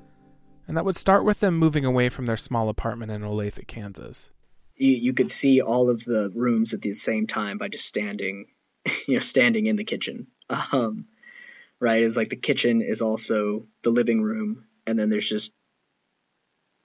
and 0.68 0.78
that 0.78 0.86
would 0.86 0.96
start 0.96 1.24
with 1.24 1.40
them 1.40 1.58
moving 1.58 1.86
away 1.86 2.10
from 2.10 2.26
their 2.26 2.38
small 2.38 2.70
apartment 2.70 3.12
in 3.12 3.22
Olathe, 3.22 3.66
Kansas. 3.68 4.30
You, 4.76 4.92
you 4.92 5.14
could 5.14 5.30
see 5.30 5.62
all 5.62 5.90
of 5.90 6.04
the 6.04 6.32
rooms 6.34 6.74
at 6.74 6.82
the 6.82 6.94
same 6.94 7.28
time 7.28 7.58
by 7.58 7.68
just 7.68 7.86
standing, 7.86 8.48
you 9.08 9.16
know, 9.16 9.20
standing 9.20 9.66
in 9.66 9.76
the 9.76 9.84
kitchen. 9.84 10.28
Um, 10.72 10.98
right? 11.80 12.04
It's 12.04 12.18
like 12.18 12.30
the 12.30 12.36
kitchen 12.36 12.82
is 12.82 13.02
also 13.02 13.62
the 13.84 13.90
living 13.90 14.22
room, 14.22 14.66
and 14.86 14.98
then 14.98 15.10
there's 15.10 15.30
just 15.30 15.52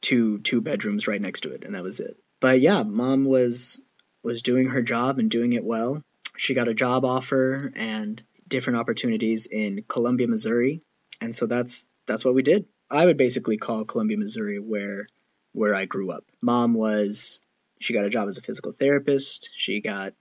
two 0.00 0.38
two 0.38 0.60
bedrooms 0.60 1.06
right 1.06 1.20
next 1.20 1.42
to 1.42 1.52
it, 1.52 1.64
and 1.64 1.74
that 1.74 1.82
was 1.82 2.00
it. 2.00 2.16
But 2.40 2.60
yeah, 2.60 2.82
mom 2.82 3.24
was 3.24 3.80
was 4.22 4.42
doing 4.42 4.68
her 4.68 4.82
job 4.82 5.18
and 5.18 5.30
doing 5.30 5.52
it 5.52 5.64
well. 5.64 6.00
She 6.36 6.54
got 6.54 6.68
a 6.68 6.74
job 6.74 7.04
offer 7.04 7.72
and 7.76 8.22
different 8.48 8.78
opportunities 8.78 9.46
in 9.46 9.84
Columbia, 9.86 10.28
Missouri, 10.28 10.82
and 11.20 11.34
so 11.34 11.46
that's 11.46 11.88
that's 12.06 12.24
what 12.24 12.34
we 12.34 12.42
did. 12.42 12.66
I 12.90 13.04
would 13.04 13.16
basically 13.16 13.56
call 13.56 13.84
Columbia, 13.84 14.18
Missouri, 14.18 14.58
where 14.58 15.04
where 15.52 15.74
I 15.74 15.84
grew 15.84 16.10
up. 16.10 16.24
Mom 16.42 16.74
was 16.74 17.40
she 17.80 17.94
got 17.94 18.04
a 18.04 18.10
job 18.10 18.28
as 18.28 18.38
a 18.38 18.42
physical 18.42 18.72
therapist. 18.72 19.50
She 19.56 19.80
got 19.80 20.12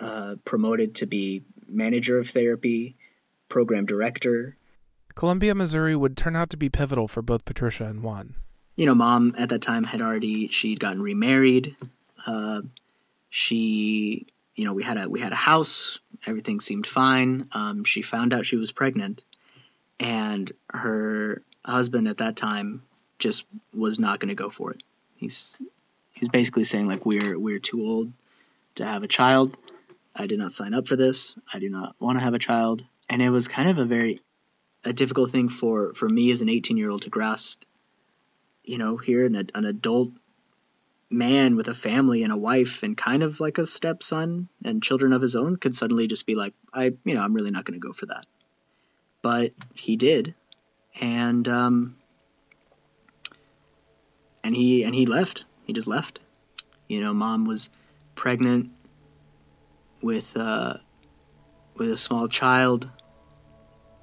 uh, 0.00 0.36
promoted 0.44 0.96
to 0.96 1.06
be 1.06 1.44
manager 1.66 2.18
of 2.18 2.28
therapy, 2.28 2.94
program 3.48 3.86
director. 3.86 4.54
Columbia, 5.14 5.54
Missouri 5.54 5.96
would 5.96 6.16
turn 6.16 6.36
out 6.36 6.50
to 6.50 6.56
be 6.56 6.68
pivotal 6.68 7.08
for 7.08 7.22
both 7.22 7.44
Patricia 7.44 7.84
and 7.84 8.02
Juan. 8.02 8.34
You 8.76 8.86
know, 8.86 8.94
mom 8.94 9.34
at 9.36 9.48
that 9.48 9.62
time 9.62 9.82
had 9.82 10.00
already 10.00 10.48
she'd 10.48 10.78
gotten 10.78 11.02
remarried. 11.02 11.74
Uh, 12.24 12.62
she, 13.28 14.26
you 14.54 14.64
know, 14.64 14.74
we 14.74 14.84
had 14.84 14.96
a 14.96 15.08
we 15.08 15.20
had 15.20 15.32
a 15.32 15.36
house. 15.36 16.00
Everything 16.26 16.60
seemed 16.60 16.86
fine. 16.86 17.48
Um, 17.52 17.84
she 17.84 18.02
found 18.02 18.32
out 18.32 18.46
she 18.46 18.56
was 18.56 18.70
pregnant, 18.70 19.24
and 20.00 20.50
her 20.70 21.40
husband 21.64 22.08
at 22.08 22.18
that 22.18 22.36
time 22.36 22.82
just 23.18 23.46
was 23.74 23.98
not 23.98 24.20
going 24.20 24.28
to 24.28 24.34
go 24.34 24.48
for 24.48 24.72
it. 24.72 24.82
He's 25.16 25.60
he's 26.12 26.28
basically 26.28 26.64
saying 26.64 26.86
like 26.86 27.04
we're 27.04 27.38
we're 27.38 27.58
too 27.58 27.82
old 27.82 28.12
to 28.76 28.86
have 28.86 29.02
a 29.02 29.08
child. 29.08 29.56
I 30.14 30.26
did 30.26 30.38
not 30.38 30.52
sign 30.52 30.74
up 30.74 30.86
for 30.86 30.96
this. 30.96 31.38
I 31.52 31.58
do 31.58 31.68
not 31.68 31.96
want 32.00 32.18
to 32.18 32.24
have 32.24 32.34
a 32.34 32.38
child. 32.38 32.84
And 33.08 33.22
it 33.22 33.30
was 33.30 33.48
kind 33.48 33.68
of 33.68 33.78
a 33.78 33.84
very 33.84 34.20
a 34.84 34.92
difficult 34.92 35.30
thing 35.30 35.48
for 35.48 35.94
for 35.94 36.08
me 36.08 36.30
as 36.30 36.40
an 36.40 36.48
18 36.48 36.76
year 36.76 36.90
old 36.90 37.02
to 37.02 37.10
grasp. 37.10 37.62
You 38.64 38.78
know, 38.78 38.96
here 38.96 39.24
an, 39.24 39.34
an 39.34 39.64
adult 39.64 40.12
man 41.10 41.56
with 41.56 41.68
a 41.68 41.74
family 41.74 42.22
and 42.22 42.32
a 42.32 42.36
wife 42.36 42.82
and 42.82 42.96
kind 42.96 43.22
of 43.22 43.40
like 43.40 43.56
a 43.56 43.64
stepson 43.64 44.48
and 44.62 44.82
children 44.82 45.14
of 45.14 45.22
his 45.22 45.36
own 45.36 45.56
could 45.56 45.74
suddenly 45.74 46.06
just 46.06 46.26
be 46.26 46.34
like, 46.34 46.52
I, 46.72 46.92
you 47.04 47.14
know, 47.14 47.22
I'm 47.22 47.32
really 47.32 47.50
not 47.50 47.64
going 47.64 47.80
to 47.80 47.86
go 47.86 47.94
for 47.94 48.06
that. 48.06 48.26
But 49.22 49.52
he 49.74 49.96
did, 49.96 50.34
and 51.00 51.46
um, 51.48 51.96
and 54.44 54.54
he 54.54 54.84
and 54.84 54.94
he 54.94 55.06
left. 55.06 55.46
He 55.64 55.72
just 55.72 55.88
left. 55.88 56.20
You 56.86 57.02
know, 57.02 57.12
mom 57.12 57.44
was 57.44 57.70
pregnant 58.14 58.70
with 60.02 60.36
uh, 60.36 60.74
with 61.76 61.90
a 61.90 61.96
small 61.96 62.28
child. 62.28 62.88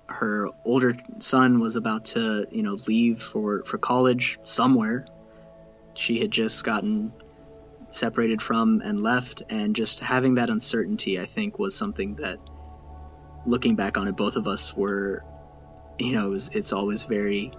Her 0.07 0.49
older 0.63 0.95
son 1.19 1.59
was 1.59 1.77
about 1.77 2.05
to, 2.05 2.47
you 2.51 2.63
know, 2.63 2.77
leave 2.87 3.19
for 3.21 3.63
for 3.63 3.77
college 3.77 4.37
somewhere. 4.43 5.05
She 5.95 6.19
had 6.19 6.29
just 6.29 6.63
gotten 6.63 7.13
separated 7.89 8.41
from 8.41 8.81
and 8.81 8.99
left, 8.99 9.43
and 9.49 9.75
just 9.75 10.01
having 10.01 10.35
that 10.35 10.49
uncertainty, 10.49 11.19
I 11.19 11.25
think, 11.25 11.57
was 11.57 11.75
something 11.75 12.15
that, 12.15 12.39
looking 13.45 13.75
back 13.75 13.97
on 13.97 14.07
it, 14.07 14.15
both 14.15 14.35
of 14.35 14.47
us 14.47 14.75
were, 14.75 15.23
you 15.99 16.13
know, 16.13 16.27
it 16.27 16.29
was, 16.29 16.49
it's 16.49 16.73
always 16.73 17.03
very 17.03 17.51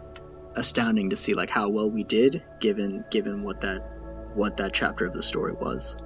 astounding 0.54 1.10
to 1.10 1.16
see 1.16 1.34
like 1.34 1.50
how 1.50 1.68
well 1.68 1.90
we 1.90 2.02
did 2.02 2.42
given 2.60 3.04
given 3.10 3.42
what 3.42 3.60
that 3.60 3.84
what 4.34 4.56
that 4.56 4.72
chapter 4.72 5.04
of 5.04 5.12
the 5.12 5.22
story 5.22 5.52
was. 5.52 5.98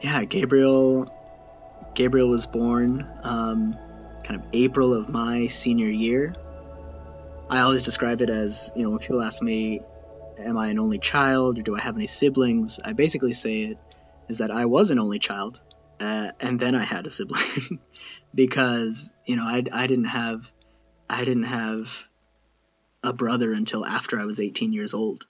yeah, 0.00 0.24
Gabriel. 0.24 1.08
Gabriel 1.94 2.28
was 2.28 2.46
born 2.46 3.06
um, 3.22 3.76
kind 4.22 4.40
of 4.40 4.46
April 4.52 4.94
of 4.94 5.08
my 5.08 5.46
senior 5.46 5.88
year. 5.88 6.34
I 7.48 7.60
always 7.60 7.82
describe 7.82 8.20
it 8.20 8.30
as, 8.30 8.72
you 8.76 8.84
know, 8.84 8.90
when 8.90 8.98
people 8.98 9.22
ask 9.22 9.42
me, 9.42 9.80
am 10.38 10.56
I 10.56 10.68
an 10.68 10.78
only 10.78 10.98
child 10.98 11.58
or 11.58 11.62
do 11.62 11.76
I 11.76 11.80
have 11.80 11.96
any 11.96 12.06
siblings? 12.06 12.80
I 12.84 12.92
basically 12.92 13.32
say 13.32 13.62
it 13.62 13.78
is 14.28 14.38
that 14.38 14.50
I 14.50 14.66
was 14.66 14.90
an 14.90 14.98
only 14.98 15.18
child 15.18 15.60
uh, 15.98 16.30
and 16.40 16.58
then 16.58 16.74
I 16.74 16.82
had 16.82 17.06
a 17.06 17.10
sibling 17.10 17.80
because, 18.34 19.12
you 19.26 19.36
know, 19.36 19.44
I, 19.44 19.64
I 19.72 19.86
didn't 19.86 20.04
have, 20.04 20.50
I 21.08 21.24
didn't 21.24 21.44
have 21.44 22.06
a 23.02 23.12
brother 23.12 23.52
until 23.52 23.84
after 23.84 24.20
I 24.20 24.24
was 24.24 24.40
18 24.40 24.72
years 24.72 24.94
old. 24.94 25.26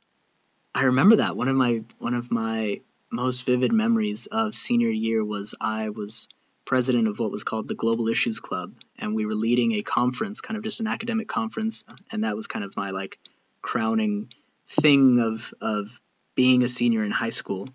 I 0.75 0.85
remember 0.85 1.17
that 1.17 1.37
one 1.37 1.49
of 1.49 1.57
my, 1.57 1.85
one 1.99 2.15
of 2.15 2.31
my 2.31 2.83
most 3.11 3.47
vivid 3.47 3.73
memories 3.73 4.27
of 4.27 4.55
senior 4.55 4.91
year 4.91 5.25
was 5.25 5.55
I 5.61 5.89
was 5.89 6.29
president 6.71 7.09
of 7.09 7.19
what 7.19 7.33
was 7.33 7.43
called 7.43 7.67
the 7.67 7.75
Global 7.75 8.07
Issues 8.07 8.39
Club, 8.39 8.73
and 8.97 9.13
we 9.13 9.27
were 9.27 9.35
leading 9.35 9.73
a 9.73 9.83
conference, 9.83 10.41
kind 10.41 10.57
of 10.57 10.63
just 10.63 10.79
an 10.79 10.87
academic 10.87 11.27
conference, 11.27 11.85
and 12.13 12.23
that 12.23 12.37
was 12.37 12.47
kind 12.47 12.65
of 12.65 12.77
my 12.77 12.91
like 12.91 13.19
crowning 13.61 14.33
thing 14.69 15.19
of 15.19 15.53
of 15.61 16.01
being 16.37 16.63
a 16.63 16.69
senior 16.69 17.05
in 17.05 17.11
high 17.11 17.31
school. 17.31 17.69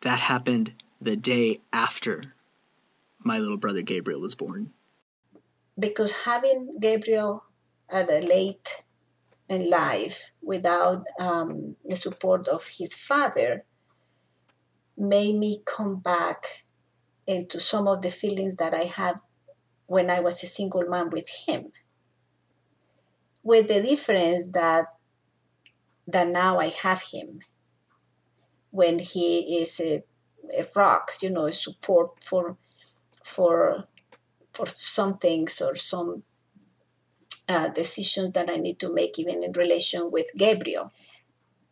That 0.00 0.18
happened 0.18 0.72
the 1.02 1.14
day 1.14 1.60
after 1.74 2.22
my 3.18 3.38
little 3.38 3.58
brother 3.58 3.82
Gabriel 3.82 4.22
was 4.22 4.34
born. 4.34 4.72
Because 5.78 6.12
having 6.12 6.78
Gabriel 6.80 7.44
at 7.90 8.08
a 8.08 8.20
late 8.20 8.82
in 9.50 9.68
life 9.68 10.32
without 10.40 11.04
um, 11.20 11.76
the 11.84 11.96
support 11.96 12.48
of 12.48 12.66
his 12.66 12.94
father 12.94 13.66
made 14.96 15.34
me 15.34 15.60
come 15.66 15.96
back 15.96 16.61
into 17.26 17.60
some 17.60 17.86
of 17.86 18.02
the 18.02 18.10
feelings 18.10 18.56
that 18.56 18.74
I 18.74 18.84
had 18.84 19.16
when 19.86 20.10
I 20.10 20.20
was 20.20 20.42
a 20.42 20.46
single 20.46 20.84
mom 20.88 21.10
with 21.10 21.28
him. 21.46 21.72
With 23.42 23.68
the 23.68 23.82
difference 23.82 24.48
that 24.48 24.86
that 26.06 26.28
now 26.28 26.58
I 26.58 26.68
have 26.68 27.02
him 27.02 27.40
when 28.70 28.98
he 28.98 29.60
is 29.60 29.80
a, 29.80 30.02
a 30.56 30.64
rock, 30.74 31.12
you 31.20 31.30
know, 31.30 31.46
a 31.46 31.52
support 31.52 32.22
for 32.24 32.56
for 33.22 33.84
for 34.52 34.66
some 34.66 35.18
things 35.18 35.60
or 35.60 35.74
some 35.74 36.22
uh, 37.48 37.68
decisions 37.68 38.32
that 38.32 38.50
I 38.50 38.56
need 38.56 38.78
to 38.80 38.92
make, 38.92 39.18
even 39.18 39.42
in 39.42 39.52
relation 39.52 40.10
with 40.10 40.26
Gabriel. 40.36 40.92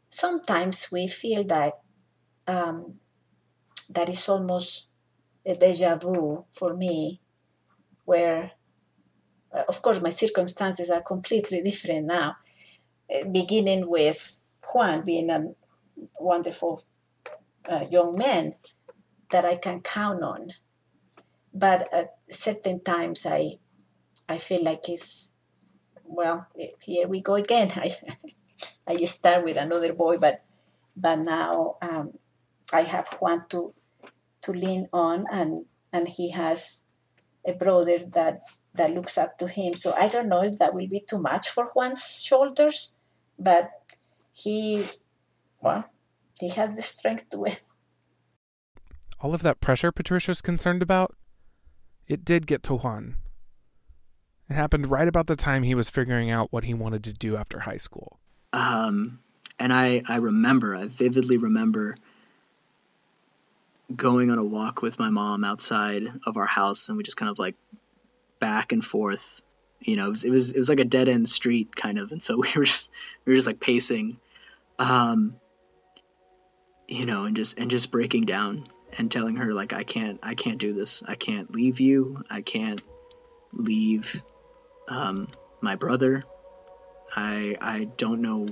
Sometimes 0.08 0.90
we 0.90 1.06
feel 1.08 1.44
that 1.44 1.74
um, 2.46 3.00
that 3.90 4.08
is 4.08 4.28
almost 4.28 4.86
a 5.46 5.54
deja 5.54 5.96
vu 5.96 6.44
for 6.52 6.74
me, 6.74 7.20
where, 8.04 8.52
uh, 9.52 9.62
of 9.68 9.82
course, 9.82 10.00
my 10.00 10.10
circumstances 10.10 10.90
are 10.90 11.02
completely 11.02 11.62
different 11.62 12.06
now, 12.06 12.36
uh, 13.14 13.24
beginning 13.24 13.88
with 13.88 14.40
Juan 14.72 15.02
being 15.04 15.30
a 15.30 15.44
wonderful 16.18 16.82
uh, 17.68 17.84
young 17.90 18.16
man 18.16 18.54
that 19.30 19.44
I 19.44 19.56
can 19.56 19.80
count 19.80 20.22
on. 20.22 20.52
But 21.52 21.92
at 21.92 22.16
certain 22.30 22.82
times, 22.82 23.26
I, 23.26 23.58
I 24.28 24.38
feel 24.38 24.62
like 24.62 24.88
it's, 24.88 25.34
well, 26.04 26.46
here 26.80 27.08
we 27.08 27.20
go 27.20 27.34
again. 27.34 27.70
I, 27.76 27.90
I 28.86 28.96
start 29.04 29.44
with 29.44 29.56
another 29.56 29.92
boy, 29.92 30.18
but, 30.18 30.44
but 30.96 31.16
now 31.20 31.76
um, 31.82 32.12
I 32.72 32.82
have 32.82 33.08
Juan 33.08 33.46
to 33.48 33.74
to 34.42 34.52
lean 34.52 34.88
on 34.92 35.24
and 35.30 35.66
and 35.92 36.08
he 36.08 36.30
has 36.30 36.82
a 37.46 37.52
brother 37.52 37.98
that 37.98 38.42
that 38.74 38.92
looks 38.92 39.18
up 39.18 39.36
to 39.38 39.48
him. 39.48 39.74
So 39.74 39.92
i 39.98 40.08
don't 40.08 40.28
know 40.28 40.42
if 40.42 40.56
that 40.58 40.74
will 40.74 40.88
be 40.88 41.00
too 41.00 41.20
much 41.20 41.48
for 41.48 41.68
juan's 41.72 42.22
shoulders 42.22 42.96
but 43.38 43.70
he 44.32 44.84
well 45.60 45.84
he 46.38 46.48
has 46.50 46.74
the 46.76 46.82
strength 46.82 47.28
to 47.30 47.44
it 47.44 47.62
all 49.20 49.34
of 49.34 49.42
that 49.42 49.60
pressure 49.60 49.92
patricia's 49.92 50.40
concerned 50.40 50.82
about 50.82 51.14
it 52.10 52.24
did 52.24 52.48
get 52.48 52.64
to 52.64 52.74
juan. 52.74 53.14
It 54.48 54.54
happened 54.54 54.90
right 54.90 55.06
about 55.06 55.28
the 55.28 55.36
time 55.36 55.62
he 55.62 55.76
was 55.76 55.88
figuring 55.88 56.28
out 56.28 56.52
what 56.52 56.64
he 56.64 56.74
wanted 56.74 57.04
to 57.04 57.12
do 57.12 57.36
after 57.36 57.60
high 57.60 57.76
school. 57.76 58.18
Um 58.52 59.20
and 59.60 59.72
I 59.72 60.02
I 60.08 60.16
remember 60.16 60.74
I 60.74 60.88
vividly 60.88 61.36
remember 61.36 61.94
going 63.94 64.30
on 64.30 64.38
a 64.38 64.44
walk 64.44 64.82
with 64.82 64.98
my 64.98 65.10
mom 65.10 65.44
outside 65.44 66.04
of 66.26 66.36
our 66.36 66.46
house, 66.46 66.88
and 66.88 66.96
we 66.98 67.04
just 67.04 67.16
kind 67.16 67.30
of 67.30 67.38
like 67.38 67.56
back 68.38 68.72
and 68.72 68.84
forth. 68.84 69.42
You 69.80 69.96
know, 69.96 70.06
it 70.06 70.10
was 70.10 70.24
it 70.24 70.30
was, 70.30 70.50
it 70.52 70.58
was 70.58 70.68
like 70.68 70.80
a 70.80 70.84
dead 70.84 71.08
end 71.08 71.28
street 71.28 71.74
kind 71.74 71.98
of, 71.98 72.12
and 72.12 72.22
so 72.22 72.36
we 72.40 72.48
were 72.56 72.64
just 72.64 72.92
we 73.24 73.32
were 73.32 73.36
just 73.36 73.46
like 73.46 73.60
pacing, 73.60 74.18
um, 74.78 75.36
you 76.88 77.06
know, 77.06 77.24
and 77.24 77.36
just 77.36 77.58
and 77.58 77.70
just 77.70 77.90
breaking 77.90 78.24
down 78.24 78.64
and 78.98 79.10
telling 79.10 79.36
her 79.36 79.52
like 79.52 79.72
I 79.72 79.82
can't 79.82 80.18
I 80.22 80.34
can't 80.34 80.58
do 80.58 80.72
this. 80.72 81.02
I 81.06 81.14
can't 81.14 81.50
leave 81.52 81.80
you. 81.80 82.22
I 82.30 82.42
can't 82.42 82.80
leave 83.52 84.22
um, 84.88 85.28
my 85.60 85.76
brother. 85.76 86.24
I 87.14 87.56
I 87.60 87.84
don't 87.96 88.22
know 88.22 88.48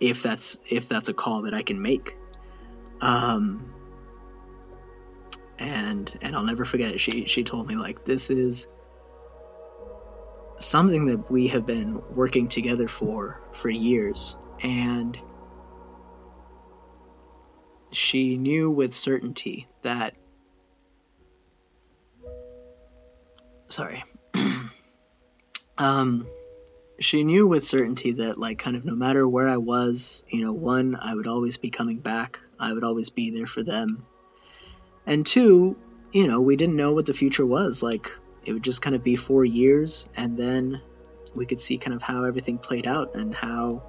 if 0.00 0.22
that's 0.22 0.58
if 0.68 0.88
that's 0.88 1.08
a 1.08 1.14
call 1.14 1.42
that 1.42 1.54
I 1.54 1.62
can 1.62 1.80
make. 1.80 2.16
Um, 3.00 3.72
and 5.60 6.18
and 6.22 6.34
I'll 6.34 6.44
never 6.44 6.64
forget 6.64 6.92
it. 6.92 7.00
She 7.00 7.26
she 7.26 7.44
told 7.44 7.68
me 7.68 7.76
like 7.76 8.04
this 8.04 8.30
is 8.30 8.72
something 10.58 11.06
that 11.06 11.30
we 11.30 11.48
have 11.48 11.64
been 11.64 12.02
working 12.14 12.48
together 12.48 12.88
for 12.88 13.40
for 13.52 13.70
years 13.70 14.36
and 14.62 15.18
she 17.92 18.36
knew 18.36 18.70
with 18.70 18.92
certainty 18.92 19.66
that 19.82 20.14
sorry 23.68 24.04
um 25.78 26.26
she 27.00 27.24
knew 27.24 27.48
with 27.48 27.64
certainty 27.64 28.12
that 28.12 28.38
like 28.38 28.58
kind 28.58 28.76
of 28.76 28.84
no 28.84 28.94
matter 28.94 29.26
where 29.26 29.48
I 29.48 29.56
was, 29.56 30.22
you 30.28 30.44
know, 30.44 30.52
one, 30.52 30.96
I 31.00 31.14
would 31.14 31.26
always 31.26 31.56
be 31.56 31.70
coming 31.70 31.98
back. 31.98 32.40
I 32.58 32.74
would 32.74 32.84
always 32.84 33.08
be 33.08 33.30
there 33.30 33.46
for 33.46 33.62
them. 33.62 34.06
And 35.06 35.26
two, 35.26 35.76
you 36.12 36.28
know, 36.28 36.40
we 36.40 36.56
didn't 36.56 36.76
know 36.76 36.92
what 36.92 37.06
the 37.06 37.12
future 37.12 37.46
was. 37.46 37.82
Like 37.82 38.10
it 38.44 38.52
would 38.52 38.64
just 38.64 38.82
kind 38.82 38.96
of 38.96 39.04
be 39.04 39.16
4 39.16 39.44
years 39.44 40.08
and 40.16 40.36
then 40.36 40.80
we 41.34 41.46
could 41.46 41.60
see 41.60 41.78
kind 41.78 41.94
of 41.94 42.02
how 42.02 42.24
everything 42.24 42.58
played 42.58 42.86
out 42.86 43.14
and 43.14 43.34
how 43.34 43.82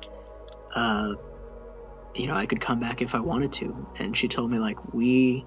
uh 0.76 1.14
you 2.14 2.28
know, 2.28 2.36
I 2.36 2.46
could 2.46 2.60
come 2.60 2.82
back 2.82 3.02
if 3.02 3.16
I 3.16 3.22
wanted 3.22 3.54
to. 3.54 3.88
And 3.98 4.16
she 4.16 4.28
told 4.28 4.52
me 4.52 4.60
like 4.60 4.94
we 4.94 5.46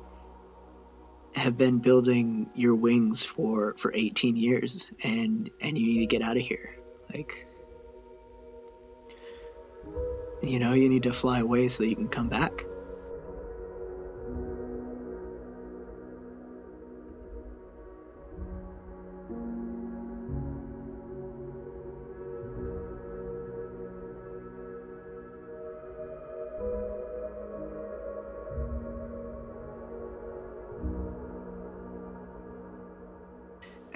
have 1.34 1.58
been 1.58 1.80
building 1.80 2.48
your 2.54 2.74
wings 2.74 3.24
for 3.26 3.74
for 3.76 3.92
18 3.94 4.36
years 4.36 4.88
and 5.02 5.50
and 5.60 5.76
you 5.76 5.86
need 5.86 6.00
to 6.00 6.06
get 6.06 6.22
out 6.22 6.36
of 6.36 6.42
here. 6.42 6.78
Like 7.12 7.46
you 10.42 10.58
know, 10.58 10.72
you 10.72 10.88
need 10.88 11.04
to 11.04 11.12
fly 11.12 11.40
away 11.40 11.68
so 11.68 11.82
that 11.82 11.88
you 11.88 11.96
can 11.96 12.08
come 12.08 12.28
back. 12.28 12.64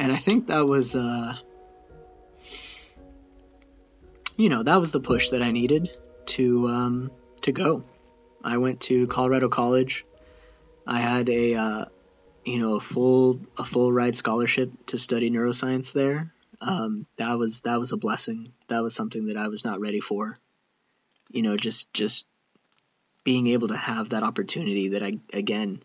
And 0.08 0.16
I 0.16 0.20
think 0.20 0.46
that 0.46 0.64
was, 0.64 0.96
uh, 0.96 1.36
you 4.38 4.48
know, 4.48 4.62
that 4.62 4.80
was 4.80 4.90
the 4.90 5.00
push 5.00 5.28
that 5.28 5.42
I 5.42 5.50
needed 5.50 5.94
to 6.28 6.66
um, 6.66 7.10
to 7.42 7.52
go. 7.52 7.84
I 8.42 8.56
went 8.56 8.80
to 8.88 9.06
Colorado 9.06 9.50
College. 9.50 10.04
I 10.86 11.00
had 11.00 11.28
a 11.28 11.56
uh, 11.56 11.84
you 12.42 12.58
know 12.58 12.76
a 12.76 12.80
full 12.80 13.42
a 13.58 13.64
full 13.64 13.92
ride 13.92 14.16
scholarship 14.16 14.70
to 14.86 14.98
study 14.98 15.30
neuroscience 15.30 15.92
there. 15.92 16.32
Um, 16.62 17.06
that 17.18 17.38
was 17.38 17.60
that 17.66 17.78
was 17.78 17.92
a 17.92 17.98
blessing. 17.98 18.54
That 18.68 18.82
was 18.82 18.94
something 18.94 19.26
that 19.26 19.36
I 19.36 19.48
was 19.48 19.62
not 19.62 19.78
ready 19.78 20.00
for. 20.00 20.38
You 21.30 21.42
know, 21.42 21.58
just 21.58 21.92
just 21.92 22.26
being 23.24 23.48
able 23.48 23.68
to 23.68 23.76
have 23.76 24.08
that 24.08 24.22
opportunity 24.22 24.88
that 24.90 25.02
I 25.02 25.18
again, 25.34 25.82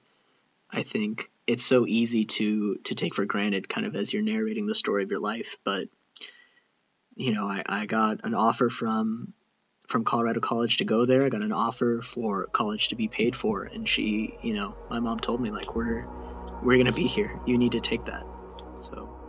I 0.72 0.84
think 0.84 1.30
it's 1.47 1.63
so 1.63 1.86
easy 1.88 2.25
to 2.25 2.75
to 2.86 2.95
take 2.95 3.15
for 3.15 3.25
granted, 3.25 3.69
kind 3.69 3.86
of 3.86 3.95
as 3.95 4.13
you're 4.13 4.23
narrating 4.23 4.65
the 4.65 4.75
story 4.75 5.03
of 5.03 5.12
your 5.12 5.19
life. 5.19 5.58
But 5.63 5.88
you 7.15 7.34
know, 7.34 7.47
I, 7.47 7.63
I 7.65 7.86
got 7.86 8.21
an 8.23 8.34
offer 8.34 8.69
from 8.69 9.34
from 9.88 10.03
Colorado 10.03 10.39
College 10.39 10.77
to 10.77 10.86
go 10.86 11.06
there. 11.06 11.23
I 11.23 11.29
got 11.29 11.41
an 11.41 11.51
offer 11.51 12.01
for 12.01 12.47
college 12.47 12.89
to 12.89 12.95
be 12.95 13.08
paid 13.08 13.36
for, 13.36 13.63
and 13.63 13.88
she, 13.88 14.38
you 14.41 14.53
know, 14.53 14.75
my 14.89 14.99
mom 14.99 15.19
told 15.19 15.41
me 15.41 15.51
like 15.51 15.75
we're 15.75 16.03
we're 16.62 16.77
gonna 16.77 16.93
be 16.93 17.08
here. 17.08 17.39
You 17.45 17.58
need 17.58 17.73
to 17.73 17.82
take 17.82 18.06
that. 18.06 18.23
So. 18.75 19.23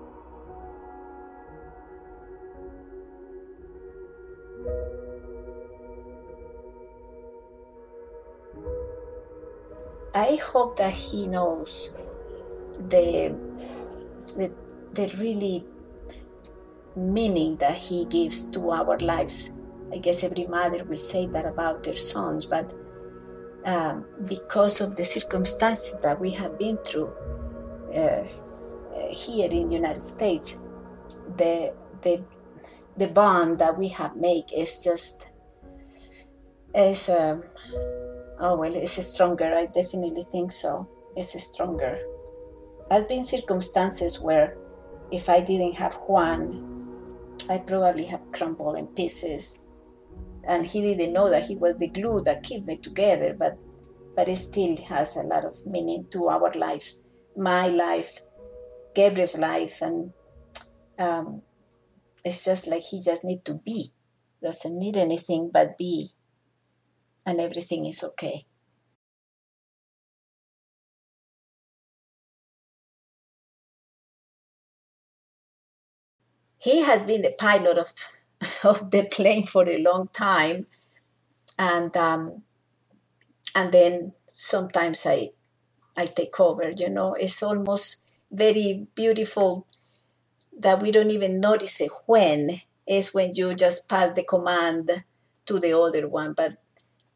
I 10.24 10.36
hope 10.36 10.76
that 10.76 10.94
he 10.94 11.26
knows 11.26 11.94
the 12.88 13.36
the, 14.38 14.50
the 14.94 15.06
really 15.18 15.66
meaning 16.96 17.56
that 17.56 17.76
he 17.76 18.06
gives 18.06 18.48
to 18.50 18.70
our 18.70 18.96
lives. 18.98 19.52
I 19.92 19.98
guess 19.98 20.24
every 20.24 20.46
mother 20.46 20.82
will 20.84 20.96
say 20.96 21.26
that 21.26 21.44
about 21.44 21.82
their 21.82 22.00
sons, 22.12 22.46
but 22.46 22.72
um, 23.66 24.06
because 24.26 24.80
of 24.80 24.96
the 24.96 25.04
circumstances 25.04 25.98
that 26.02 26.18
we 26.18 26.30
have 26.30 26.58
been 26.58 26.78
through 26.78 27.12
uh, 27.94 28.24
here 29.10 29.50
in 29.50 29.68
the 29.68 29.74
United 29.74 30.02
States, 30.02 30.58
the 31.36 31.74
the 32.00 32.24
the 32.96 33.08
bond 33.08 33.58
that 33.58 33.76
we 33.76 33.88
have 33.88 34.16
made 34.16 34.44
is 34.56 34.82
just 34.82 35.28
is 36.74 37.10
um, 37.10 37.42
oh 38.44 38.56
well 38.56 38.74
it's 38.74 39.02
stronger. 39.04 39.54
I 39.54 39.66
definitely 39.66 40.24
think 40.30 40.52
so. 40.52 40.86
It's 41.16 41.40
stronger. 41.42 41.98
I've 42.90 43.08
been 43.08 43.24
circumstances 43.24 44.20
where 44.20 44.56
if 45.10 45.28
I 45.28 45.40
didn't 45.40 45.74
have 45.74 45.94
Juan, 45.94 46.84
I 47.48 47.58
probably 47.58 48.04
have 48.04 48.20
crumbled 48.32 48.76
in 48.76 48.86
pieces 48.88 49.62
and 50.46 50.64
he 50.66 50.82
didn't 50.82 51.14
know 51.14 51.30
that 51.30 51.44
he 51.44 51.56
was 51.56 51.76
the 51.78 51.88
glue 51.88 52.20
that 52.24 52.42
kept 52.42 52.66
me 52.66 52.76
together 52.76 53.34
but 53.38 53.56
but 54.14 54.28
it 54.28 54.36
still 54.36 54.76
has 54.76 55.16
a 55.16 55.22
lot 55.22 55.44
of 55.44 55.66
meaning 55.66 56.06
to 56.10 56.28
our 56.28 56.52
lives 56.52 57.06
my 57.36 57.68
life 57.68 58.20
gabriel's 58.94 59.38
life 59.38 59.80
and 59.80 60.12
um, 60.98 61.42
it's 62.24 62.44
just 62.44 62.66
like 62.66 62.82
he 62.82 63.00
just 63.00 63.24
need 63.24 63.44
to 63.44 63.54
be 63.54 63.90
doesn't 64.42 64.78
need 64.78 64.96
anything 64.96 65.50
but 65.52 65.78
be 65.78 66.10
and 67.26 67.40
everything 67.40 67.86
is 67.86 68.02
okay 68.04 68.46
he 76.58 76.82
has 76.82 77.02
been 77.04 77.22
the 77.22 77.30
pilot 77.32 77.78
of 77.78 77.92
of 78.64 78.90
the 78.90 79.04
plane 79.04 79.44
for 79.46 79.68
a 79.68 79.78
long 79.78 80.08
time, 80.08 80.66
and 81.58 81.96
um, 81.96 82.42
and 83.54 83.72
then 83.72 84.12
sometimes 84.26 85.06
I 85.06 85.30
I 85.96 86.06
take 86.06 86.38
over. 86.40 86.70
You 86.70 86.90
know, 86.90 87.14
it's 87.14 87.42
almost 87.42 88.02
very 88.32 88.86
beautiful 88.94 89.66
that 90.58 90.82
we 90.82 90.92
don't 90.92 91.10
even 91.12 91.40
notice 91.40 91.80
it 91.80 91.92
when 92.06 92.60
is 92.86 93.14
when 93.14 93.32
you 93.34 93.54
just 93.54 93.88
pass 93.88 94.12
the 94.14 94.24
command 94.24 95.04
to 95.46 95.60
the 95.60 95.78
other 95.78 96.08
one. 96.08 96.34
But 96.34 96.58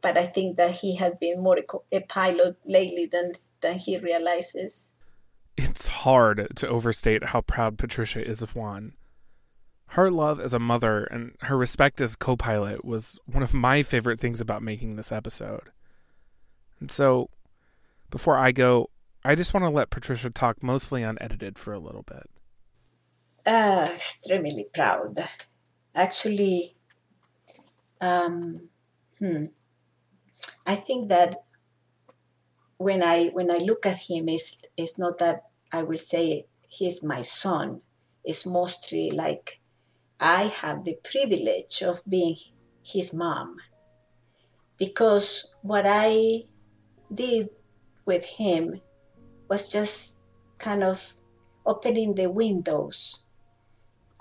but 0.01 0.17
I 0.17 0.27
think 0.27 0.57
that 0.57 0.73
he 0.73 0.97
has 0.97 1.15
been 1.17 1.43
more 1.43 1.59
a 1.93 2.01
pilot 2.01 2.57
lately 2.65 3.07
than 3.07 3.33
than 3.61 3.79
he 3.79 3.99
realizes. 3.99 4.93
It's 5.57 5.89
hard 5.89 6.49
to 6.57 6.69
overstate 6.69 7.25
how 7.25 7.41
proud 7.41 7.79
Patricia 7.79 8.25
is 8.25 8.43
of 8.43 8.55
Juan. 8.55 8.93
Her 9.93 10.11
love 10.11 10.39
as 10.39 10.55
a 10.55 10.59
mother 10.59 11.05
and 11.05 11.33
her 11.41 11.57
respect 11.57 12.01
as 12.01 12.15
co 12.15 12.37
pilot 12.37 12.85
was 12.85 13.19
one 13.27 13.43
of 13.43 13.55
my 13.55 13.83
favorite 13.83 14.21
things 14.21 14.41
about 14.41 14.63
making 14.63 14.97
this 14.97 15.11
episode. 15.11 15.71
And 16.79 16.91
so, 16.91 17.31
before 18.11 18.37
I 18.37 18.53
go, 18.53 18.91
I 19.25 19.35
just 19.35 19.53
want 19.53 19.67
to 19.67 19.71
let 19.73 19.91
Patricia 19.91 20.31
talk 20.31 20.63
mostly 20.63 21.03
unedited 21.03 21.59
for 21.59 21.73
a 21.73 21.81
little 21.81 22.05
bit. 22.05 22.31
Uh, 23.45 23.87
extremely 23.93 24.67
proud. 24.73 25.17
Actually, 25.95 26.73
um, 28.01 28.69
hmm, 29.19 29.47
I 30.67 30.77
think 30.77 31.09
that 31.09 31.37
when 32.79 33.03
I 33.03 33.27
when 33.29 33.51
I 33.51 33.59
look 33.59 33.87
at 33.87 33.99
him, 34.09 34.29
it's, 34.29 34.57
it's 34.77 34.99
not 34.99 35.19
that 35.19 35.45
I 35.73 35.83
will 35.83 35.99
say 35.99 36.47
he's 36.69 37.03
my 37.05 37.23
son. 37.23 37.83
It's 38.25 38.47
mostly 38.47 39.11
like 39.11 39.61
I 40.21 40.45
have 40.45 40.85
the 40.85 40.97
privilege 41.05 41.83
of 41.83 42.03
being 42.09 42.37
his 42.85 43.13
mom. 43.15 43.57
because 44.79 45.47
what 45.63 45.85
I 45.87 46.43
did 47.13 47.49
with 48.07 48.25
him 48.25 48.81
was 49.49 49.71
just 49.71 50.25
kind 50.59 50.83
of 50.83 51.15
opening 51.67 52.15
the 52.15 52.31
windows 52.31 53.25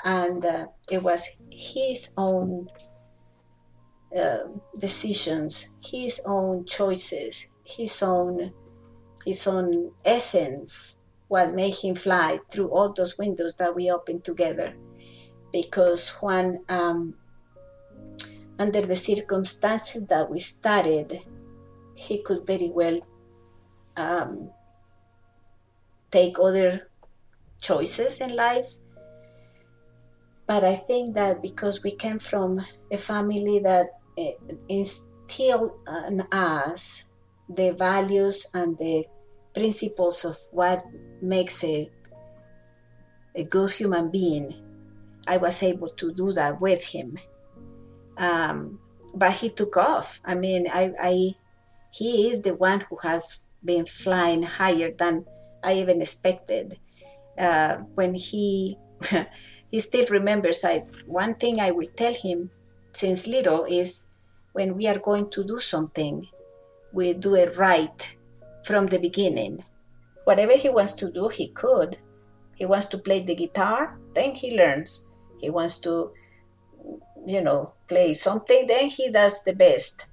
and 0.03 0.45
uh, 0.45 0.67
it 0.89 1.03
was 1.03 1.27
his 1.51 2.13
own 2.17 2.67
uh, 4.17 4.39
decisions 4.79 5.69
his 5.83 6.21
own 6.25 6.65
choices 6.65 7.47
his 7.65 8.01
own 8.01 8.51
his 9.25 9.45
own 9.47 9.91
essence 10.05 10.97
what 11.27 11.53
made 11.53 11.73
him 11.73 11.95
fly 11.95 12.37
through 12.49 12.69
all 12.69 12.93
those 12.93 13.17
windows 13.17 13.53
that 13.55 13.75
we 13.75 13.91
opened 13.91 14.23
together 14.23 14.73
because 15.51 16.09
when 16.21 16.63
um, 16.69 17.13
under 18.59 18.81
the 18.81 18.95
circumstances 18.95 20.03
that 20.07 20.29
we 20.29 20.39
started 20.39 21.19
he 21.95 22.21
could 22.21 22.45
very 22.45 22.69
well 22.69 22.99
um, 23.97 24.49
take 26.11 26.39
other 26.39 26.89
choices 27.59 28.21
in 28.21 28.35
life. 28.35 28.67
But 30.45 30.63
I 30.63 30.75
think 30.75 31.15
that 31.15 31.41
because 31.41 31.83
we 31.83 31.91
came 31.91 32.19
from 32.19 32.59
a 32.91 32.97
family 32.97 33.59
that 33.63 33.87
eh, 34.17 34.33
instilled 34.69 35.79
in 36.07 36.21
us 36.31 37.07
the 37.49 37.71
values 37.73 38.45
and 38.53 38.77
the 38.77 39.05
principles 39.53 40.25
of 40.25 40.37
what 40.51 40.83
makes 41.21 41.63
a, 41.63 41.89
a 43.35 43.43
good 43.43 43.71
human 43.71 44.11
being, 44.11 44.53
I 45.27 45.37
was 45.37 45.63
able 45.63 45.89
to 45.89 46.13
do 46.13 46.31
that 46.33 46.61
with 46.61 46.83
him. 46.83 47.17
Um, 48.17 48.79
but 49.15 49.33
he 49.33 49.49
took 49.49 49.77
off. 49.77 50.21
I 50.25 50.35
mean, 50.35 50.67
I, 50.71 50.93
I, 50.99 51.31
he 51.91 52.29
is 52.29 52.41
the 52.41 52.55
one 52.55 52.81
who 52.89 52.97
has 53.03 53.43
been 53.63 53.85
flying 53.85 54.43
higher 54.43 54.91
than 54.91 55.25
I 55.63 55.73
even 55.73 56.01
expected. 56.01 56.77
Uh, 57.37 57.77
when 57.95 58.13
he 58.13 58.77
he 59.69 59.79
still 59.79 60.05
remembers, 60.09 60.63
I 60.63 60.79
one 61.05 61.35
thing 61.35 61.59
I 61.59 61.71
will 61.71 61.85
tell 61.95 62.13
him 62.13 62.49
since 62.93 63.27
little 63.27 63.65
is 63.69 64.06
when 64.57 64.75
we 64.75 64.87
are 64.87 64.97
going 64.97 65.29
to 65.29 65.43
do 65.43 65.59
something, 65.59 66.27
we 66.91 67.13
do 67.13 67.35
it 67.35 67.55
right 67.57 68.17
from 68.65 68.87
the 68.87 68.97
beginning. 68.97 69.63
Whatever 70.23 70.53
he 70.53 70.67
wants 70.67 70.93
to 70.93 71.11
do, 71.11 71.27
he 71.27 71.49
could. 71.49 71.99
He 72.55 72.65
wants 72.65 72.87
to 72.87 72.97
play 72.97 73.19
the 73.21 73.35
guitar, 73.35 73.99
then 74.15 74.33
he 74.33 74.57
learns. 74.57 75.11
He 75.39 75.51
wants 75.51 75.77
to, 75.81 76.11
you 77.27 77.41
know, 77.41 77.75
play 77.87 78.15
something, 78.15 78.65
then 78.65 78.89
he 78.89 79.11
does 79.11 79.43
the 79.43 79.53
best 79.53 80.07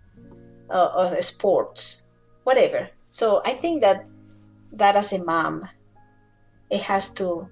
uh, 0.68 0.90
of 0.92 1.16
sports, 1.24 2.02
whatever. 2.42 2.90
So 3.08 3.40
I 3.46 3.54
think 3.54 3.80
that 3.80 4.04
that 4.72 4.94
as 4.94 5.14
a 5.14 5.24
mom, 5.24 5.66
it 6.68 6.82
has 6.82 7.14
to. 7.14 7.48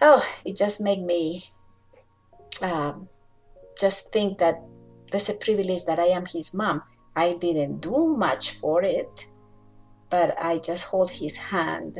Oh, 0.00 0.22
it 0.44 0.56
just 0.56 0.80
make 0.80 1.02
me 1.02 1.42
um, 2.62 3.08
just 3.76 4.12
think 4.12 4.38
that 4.38 4.62
there's 5.10 5.28
a 5.28 5.34
privilege 5.34 5.84
that 5.84 5.98
I 5.98 6.06
am 6.06 6.26
his 6.26 6.54
mom. 6.54 6.82
I 7.16 7.34
didn't 7.34 7.80
do 7.80 8.16
much 8.16 8.52
for 8.52 8.82
it, 8.82 9.26
but 10.08 10.34
I 10.40 10.58
just 10.58 10.84
hold 10.84 11.10
his 11.10 11.36
hand 11.36 11.98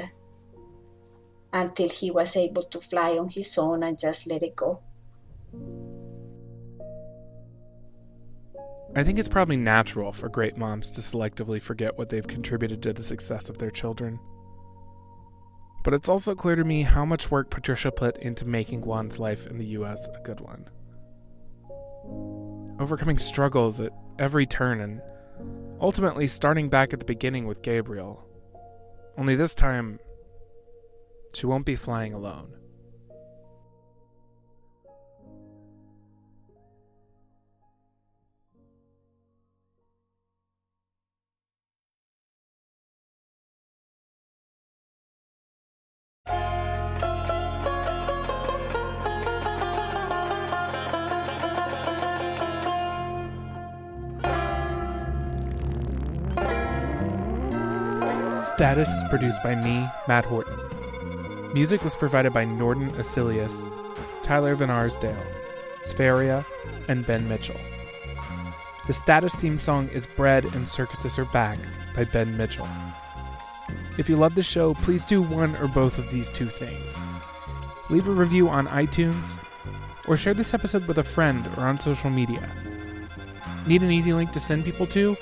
until 1.52 1.88
he 1.88 2.10
was 2.10 2.36
able 2.36 2.62
to 2.62 2.80
fly 2.80 3.18
on 3.18 3.28
his 3.28 3.56
own 3.58 3.82
and 3.82 3.98
just 3.98 4.30
let 4.30 4.42
it 4.42 4.54
go. 4.54 4.80
I 8.94 9.04
think 9.04 9.18
it's 9.18 9.28
probably 9.28 9.56
natural 9.56 10.12
for 10.12 10.28
great 10.28 10.56
moms 10.56 10.90
to 10.92 11.00
selectively 11.00 11.62
forget 11.62 11.96
what 11.96 12.08
they've 12.08 12.26
contributed 12.26 12.82
to 12.82 12.92
the 12.92 13.02
success 13.02 13.48
of 13.48 13.58
their 13.58 13.70
children. 13.70 14.18
But 15.84 15.94
it's 15.94 16.08
also 16.08 16.34
clear 16.34 16.56
to 16.56 16.64
me 16.64 16.82
how 16.82 17.04
much 17.04 17.30
work 17.30 17.50
Patricia 17.50 17.90
put 17.90 18.18
into 18.18 18.44
making 18.44 18.82
Juan's 18.82 19.18
life 19.18 19.46
in 19.46 19.58
the 19.58 19.66
US 19.66 20.08
a 20.08 20.20
good 20.20 20.40
one. 20.40 20.68
Overcoming 22.80 23.18
struggles 23.18 23.80
at 23.80 23.92
every 24.18 24.46
turn 24.46 24.80
and 24.80 25.02
ultimately 25.80 26.26
starting 26.26 26.70
back 26.70 26.94
at 26.94 26.98
the 26.98 27.04
beginning 27.04 27.46
with 27.46 27.60
Gabriel. 27.62 28.26
Only 29.18 29.36
this 29.36 29.54
time, 29.54 29.98
she 31.34 31.44
won't 31.44 31.66
be 31.66 31.76
flying 31.76 32.14
alone. 32.14 32.54
Status 58.40 58.88
is 58.88 59.04
produced 59.04 59.42
by 59.42 59.54
me, 59.54 59.86
Matt 60.08 60.24
Horton. 60.24 60.58
Music 61.52 61.84
was 61.84 61.94
provided 61.94 62.32
by 62.32 62.46
Norden 62.46 62.90
Asilius, 62.92 63.70
Tyler 64.22 64.54
Van 64.54 64.70
Arsdale, 64.70 65.14
and 66.88 67.04
Ben 67.04 67.28
Mitchell. 67.28 67.60
The 68.86 68.94
Status 68.94 69.36
theme 69.36 69.58
song 69.58 69.88
is 69.88 70.06
Bread 70.06 70.46
and 70.46 70.66
Circuses 70.66 71.18
Are 71.18 71.26
Back 71.26 71.58
by 71.94 72.04
Ben 72.04 72.38
Mitchell. 72.38 72.68
If 73.98 74.08
you 74.08 74.16
love 74.16 74.34
the 74.34 74.42
show, 74.42 74.72
please 74.72 75.04
do 75.04 75.20
one 75.20 75.54
or 75.56 75.68
both 75.68 75.98
of 75.98 76.10
these 76.10 76.30
two 76.30 76.48
things. 76.48 76.98
Leave 77.90 78.08
a 78.08 78.12
review 78.12 78.48
on 78.48 78.66
iTunes, 78.68 79.38
or 80.08 80.16
share 80.16 80.34
this 80.34 80.54
episode 80.54 80.88
with 80.88 80.96
a 80.96 81.04
friend 81.04 81.46
or 81.58 81.64
on 81.64 81.76
social 81.76 82.08
media. 82.08 82.50
Need 83.66 83.82
an 83.82 83.90
easy 83.90 84.14
link 84.14 84.30
to 84.32 84.40
send 84.40 84.64
people 84.64 84.86
to? 84.86 85.14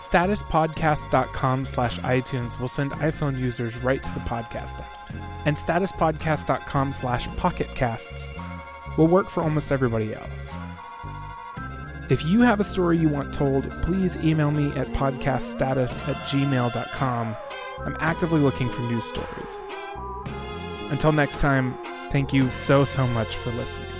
statuspodcast.com 0.00 1.64
slash 1.64 1.98
itunes 2.00 2.58
will 2.58 2.68
send 2.68 2.92
iphone 2.92 3.38
users 3.38 3.76
right 3.78 4.02
to 4.02 4.12
the 4.12 4.20
podcast 4.20 4.80
app. 4.80 5.12
And 5.44 5.56
statuspodcast.com 5.56 6.92
slash 6.92 7.28
pocketcasts 7.28 8.30
will 8.96 9.08
work 9.08 9.28
for 9.28 9.42
almost 9.42 9.70
everybody 9.70 10.14
else. 10.14 10.50
If 12.08 12.24
you 12.24 12.40
have 12.40 12.58
a 12.58 12.64
story 12.64 12.98
you 12.98 13.08
want 13.08 13.32
told 13.32 13.70
please 13.82 14.16
email 14.16 14.50
me 14.50 14.72
at 14.72 14.88
podcaststatus 14.88 16.00
at 16.08 16.16
gmail.com 16.26 17.36
i'm 17.84 17.96
actively 18.00 18.40
looking 18.40 18.68
for 18.68 18.80
news 18.82 19.04
stories. 19.04 19.60
Until 20.90 21.12
next 21.12 21.40
time 21.40 21.76
thank 22.10 22.32
you 22.32 22.50
so 22.50 22.84
so 22.84 23.06
much 23.06 23.36
for 23.36 23.52
listening 23.52 23.99